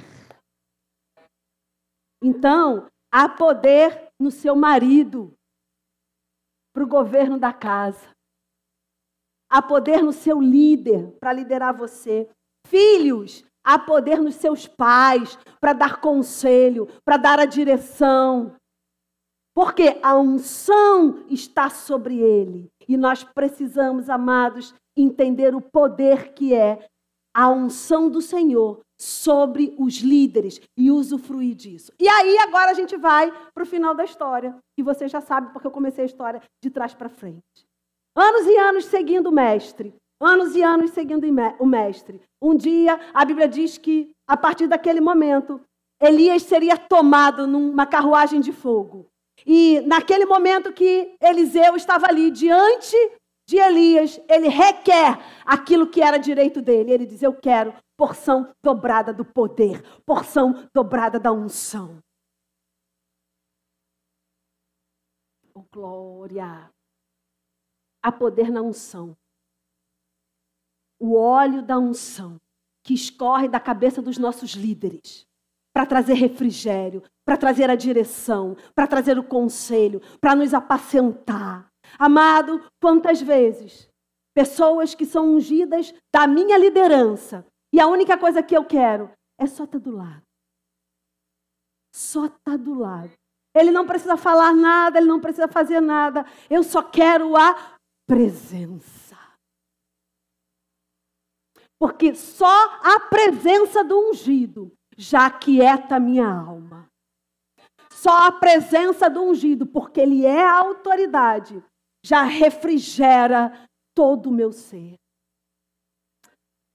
Então, 2.23 2.87
há 3.13 3.29
poder 3.29 4.09
no 4.21 4.31
seu 4.31 4.55
marido 4.55 5.37
para 6.73 6.85
o 6.85 6.87
governo 6.87 7.41
da 7.41 7.53
casa. 7.53 8.09
Há 9.51 9.61
poder 9.61 10.01
no 10.01 10.13
seu 10.13 10.41
líder 10.41 11.11
para 11.19 11.33
liderar 11.33 11.77
você. 11.77 12.31
Filhos, 12.69 13.45
há 13.65 13.81
poder 13.81 14.21
nos 14.21 14.37
seus 14.37 14.65
pais 14.65 15.37
para 15.61 15.73
dar 15.73 16.01
conselho, 16.01 16.87
para 17.05 17.17
dar 17.17 17.41
a 17.41 17.47
direção. 17.47 18.55
Porque 19.53 19.99
a 20.05 20.17
unção 20.17 21.27
está 21.29 21.69
sobre 21.69 22.21
ele. 22.21 22.71
E 22.89 22.97
nós 22.97 23.25
precisamos, 23.25 24.09
amados, 24.09 24.73
entender 24.97 25.53
o 25.53 25.61
poder 25.61 26.33
que 26.33 26.55
é 26.55 26.89
a 27.35 27.49
unção 27.49 28.09
do 28.09 28.23
Senhor 28.23 28.81
sobre 28.99 29.75
os 29.77 29.97
líderes 29.97 30.61
e 30.77 30.91
usufruir 30.91 31.55
disso. 31.55 31.93
E 31.99 32.09
aí 32.09 32.39
agora 32.39 32.71
a 32.71 32.75
gente 32.75 32.97
vai 32.97 33.33
para 33.53 33.65
o 33.65 33.67
final 33.67 33.95
da 33.95 34.05
história, 34.05 34.57
que 34.77 34.83
você 34.83 35.09
já 35.09 35.21
sabe 35.21 35.53
porque 35.53 35.67
eu 35.67 35.73
comecei 35.73 36.05
a 36.05 36.07
história 36.07 36.41
de 36.63 36.71
trás 36.71 36.95
para 36.95 37.09
frente. 37.09 37.43
Anos 38.17 38.47
e 38.47 38.57
anos 38.57 38.85
seguindo 38.85 39.27
o 39.27 39.33
mestre, 39.33 39.93
anos 40.21 40.55
e 40.55 40.63
anos 40.63 40.93
seguindo 40.93 41.27
o 41.59 41.67
mestre. 41.67 42.21
Um 42.41 42.55
dia 42.57 43.01
a 43.13 43.25
Bíblia 43.25 43.49
diz 43.49 43.77
que 43.77 44.13
a 44.29 44.37
partir 44.37 44.69
daquele 44.69 45.01
momento 45.01 45.61
Elias 46.01 46.43
seria 46.43 46.77
tomado 46.77 47.47
numa 47.47 47.87
carruagem 47.87 48.41
de 48.41 48.53
fogo. 48.53 49.07
E 49.45 49.81
naquele 49.87 50.25
momento 50.25 50.73
que 50.73 51.17
Eliseu 51.21 51.75
estava 51.77 52.07
ali 52.07 52.31
diante 52.31 52.97
de 53.47 53.57
Elias, 53.57 54.19
ele 54.29 54.49
requer 54.49 55.19
aquilo 55.45 55.91
que 55.91 56.01
era 56.01 56.19
direito 56.19 56.63
dele. 56.63 56.93
Ele 56.93 57.07
diz: 57.07 57.23
Eu 57.23 57.35
quero 57.35 57.75
porção 57.97 58.55
dobrada 58.63 59.13
do 59.13 59.25
poder, 59.25 59.83
porção 60.05 60.69
dobrada 60.73 61.21
da 61.21 61.33
unção. 61.33 62.03
Oh, 65.55 65.65
glória! 65.73 66.71
Há 68.03 68.13
poder 68.13 68.51
na 68.51 68.61
unção. 68.61 69.17
O 70.99 71.17
óleo 71.17 71.63
da 71.63 71.79
unção 71.79 72.41
que 72.83 72.95
escorre 72.95 73.49
da 73.49 73.61
cabeça 73.61 74.03
dos 74.03 74.19
nossos 74.19 74.53
líderes 74.53 75.27
para 75.73 75.87
trazer 75.87 76.15
refrigério, 76.15 77.03
para 77.25 77.37
trazer 77.37 77.69
a 77.69 77.75
direção, 77.75 78.57
para 78.75 78.87
trazer 78.87 79.19
o 79.19 79.25
conselho, 79.25 80.01
para 80.21 80.37
nos 80.37 80.55
apacentar. 80.55 81.74
Amado, 81.99 82.65
quantas 82.81 83.21
vezes 83.21 83.89
pessoas 84.35 84.95
que 84.95 85.07
são 85.07 85.35
ungidas 85.35 85.95
da 86.13 86.27
minha 86.27 86.59
liderança 86.59 87.47
e 87.73 87.81
a 87.81 87.87
única 87.87 88.19
coisa 88.19 88.43
que 88.43 88.57
eu 88.57 88.65
quero 88.65 89.11
é 89.39 89.47
só 89.47 89.65
estar 89.65 89.79
tá 89.79 89.85
do 89.85 89.97
lado. 89.97 90.23
Só 91.95 92.27
estar 92.27 92.39
tá 92.45 92.57
do 92.57 92.75
lado. 92.75 93.13
Ele 93.57 93.71
não 93.71 93.87
precisa 93.87 94.17
falar 94.17 94.53
nada, 94.53 94.99
ele 94.99 95.07
não 95.07 95.21
precisa 95.21 95.47
fazer 95.47 95.81
nada. 95.81 96.27
Eu 96.51 96.65
só 96.65 96.83
quero 96.83 97.37
a 97.37 97.77
presença. 98.07 99.17
Porque 101.79 102.15
só 102.15 102.79
a 102.83 103.01
presença 103.01 103.85
do 103.85 104.11
ungido 104.11 104.73
já 104.97 105.27
aquieta 105.27 106.01
minha 106.01 106.27
alma. 106.27 106.89
Só 107.91 108.27
a 108.27 108.33
presença 108.33 109.09
do 109.09 109.23
ungido, 109.23 109.67
porque 109.67 110.01
ele 110.01 110.27
é 110.27 110.45
a 110.45 110.59
autoridade, 110.59 111.65
já 112.05 112.25
refrigera 112.25 113.67
todo 113.95 114.29
o 114.29 114.33
meu 114.33 114.53
ser. 114.53 114.95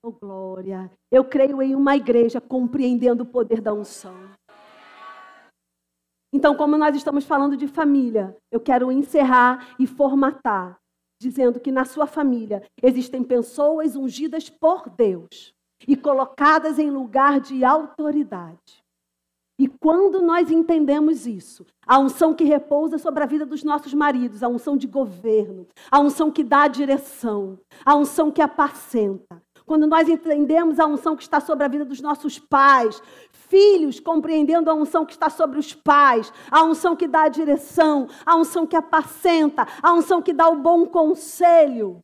Oh, 0.04 0.12
glória. 0.12 0.90
Eu 1.12 1.24
creio 1.24 1.62
em 1.62 1.76
uma 1.76 1.96
igreja 1.96 2.42
compreendendo 2.42 3.24
o 3.24 3.28
poder 3.28 3.62
da 3.62 3.74
unção. 3.74 4.16
Então, 6.34 6.56
como 6.56 6.78
nós 6.78 6.96
estamos 6.96 7.26
falando 7.26 7.58
de 7.58 7.68
família, 7.68 8.36
eu 8.52 8.60
quero 8.60 8.92
encerrar 8.92 9.76
e 9.80 9.86
formatar, 9.86 10.80
dizendo 11.22 11.60
que 11.60 11.72
na 11.72 11.86
sua 11.86 12.08
família 12.08 12.64
existem 12.82 13.24
pessoas 13.24 13.96
ungidas 13.96 14.50
por 14.50 14.90
Deus 14.90 15.54
e 15.88 15.96
colocadas 15.96 16.80
em 16.80 16.90
lugar 16.90 17.40
de 17.40 17.64
autoridade. 17.64 18.79
E 19.60 19.68
quando 19.68 20.22
nós 20.22 20.50
entendemos 20.50 21.28
isso, 21.28 21.66
a 21.86 22.00
unção 22.00 22.34
que 22.34 22.46
repousa 22.46 22.98
sobre 22.98 23.22
a 23.22 23.26
vida 23.26 23.46
dos 23.46 23.62
nossos 23.62 23.94
maridos, 23.94 24.42
a 24.42 24.48
unção 24.48 24.78
de 24.78 24.88
governo, 24.88 25.68
a 25.92 26.00
unção 26.00 26.32
que 26.32 26.46
dá 26.46 26.62
a 26.62 26.68
direção, 26.70 27.60
a 27.86 27.94
unção 27.94 28.32
que 28.32 28.42
apacenta. 28.42 29.44
Quando 29.66 29.86
nós 29.86 30.08
entendemos 30.08 30.80
a 30.80 30.86
unção 30.88 31.14
que 31.14 31.24
está 31.24 31.42
sobre 31.42 31.66
a 31.66 31.68
vida 31.68 31.84
dos 31.84 32.00
nossos 32.00 32.40
pais, 32.40 33.04
filhos 33.34 34.00
compreendendo 34.00 34.72
a 34.72 34.74
unção 34.74 35.06
que 35.06 35.12
está 35.12 35.30
sobre 35.30 35.60
os 35.60 35.74
pais, 35.74 36.32
a 36.50 36.64
unção 36.64 36.96
que 36.96 37.06
dá 37.06 37.24
a 37.24 37.30
direção, 37.30 38.08
a 38.26 38.38
unção 38.38 38.66
que 38.66 38.78
apacenta, 38.78 39.68
a 39.84 39.92
unção 39.92 40.22
que 40.22 40.32
dá 40.32 40.48
o 40.48 40.56
bom 40.56 40.86
conselho. 40.86 42.00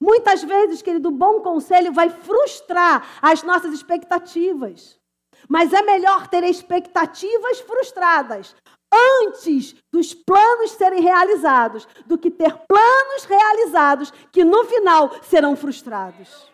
Muitas 0.00 0.42
vezes, 0.42 0.82
querido, 0.82 1.10
o 1.10 1.12
bom 1.12 1.40
conselho 1.42 1.92
vai 1.92 2.10
frustrar 2.10 3.06
as 3.22 3.44
nossas 3.44 3.72
expectativas. 3.72 5.00
Mas 5.48 5.72
é 5.72 5.82
melhor 5.82 6.28
ter 6.28 6.44
expectativas 6.44 7.60
frustradas 7.60 8.54
antes 8.92 9.74
dos 9.92 10.12
planos 10.12 10.72
serem 10.72 11.00
realizados 11.00 11.86
do 12.06 12.18
que 12.18 12.30
ter 12.30 12.56
planos 12.66 13.24
realizados 13.24 14.10
que 14.30 14.44
no 14.44 14.64
final 14.64 15.22
serão 15.22 15.56
frustrados. 15.56 16.50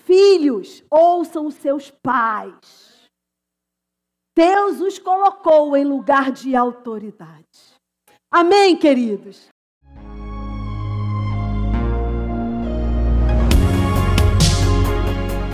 Filhos, 0.00 0.82
ouçam 0.90 1.46
os 1.46 1.54
seus 1.54 1.90
pais. 1.90 2.90
Deus 4.36 4.80
os 4.80 4.98
colocou 4.98 5.76
em 5.76 5.84
lugar 5.84 6.30
de 6.30 6.56
autoridade. 6.56 7.74
Amém, 8.30 8.76
queridos? 8.76 9.48